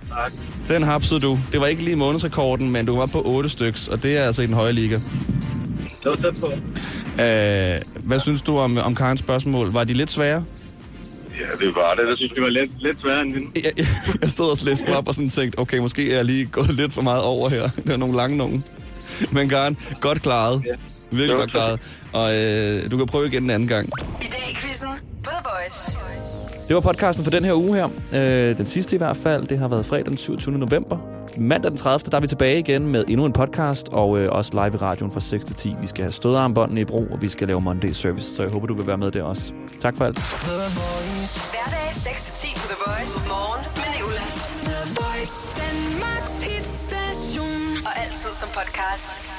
[0.10, 0.32] Tak.
[0.70, 1.40] Den hapsede du.
[1.52, 4.42] Det var ikke lige månedsrekorden, men du var på 8 styks, og det er altså
[4.42, 4.96] i den høje liga.
[4.96, 6.52] Det var tæt på.
[7.22, 9.72] Øh, hvad synes du om, om Karens spørgsmål?
[9.74, 10.44] Var de lidt svære?
[11.40, 12.08] Ja, det var det.
[12.10, 13.48] Jeg synes, det var lidt, lidt sværere end hende.
[13.56, 13.88] Jeg, jeg,
[14.22, 16.74] jeg stod og slæste mig op og sådan tænkte, okay, måske er jeg lige gået
[16.74, 17.70] lidt for meget over her.
[17.84, 18.64] Det er nogle lange nogen.
[19.32, 20.64] Men Karen, godt klaret.
[20.66, 20.72] Ja.
[21.12, 21.80] Virkelig Jo, godt klaret.
[22.14, 23.90] Og øh, du kan prøve igen en anden gang.
[24.22, 24.90] I dag i quizzen
[25.24, 25.92] The Voice.
[26.68, 27.90] Det var podcasten for den her uge her.
[28.14, 29.48] Øh, den sidste i hvert fald.
[29.48, 30.58] Det har været fredag den 27.
[30.58, 30.98] november.
[31.38, 32.12] Mandag den 30.
[32.12, 35.12] der er vi tilbage igen med endnu en podcast, og øh, også live i radioen
[35.12, 35.76] fra 6 til 10.
[35.82, 38.68] Vi skal have stødarmbåndene i brug, og vi skal lave Monday Service, så jeg håber,
[38.68, 39.54] du vil være med der også.
[39.80, 40.20] Tak for alt.
[41.54, 43.20] Hverdag 6-10 på The Voice.
[43.28, 44.54] Morgen med Nicolas.
[44.70, 47.62] The Voice, Danmarks hitstation.
[47.86, 49.35] Og altid som podcast.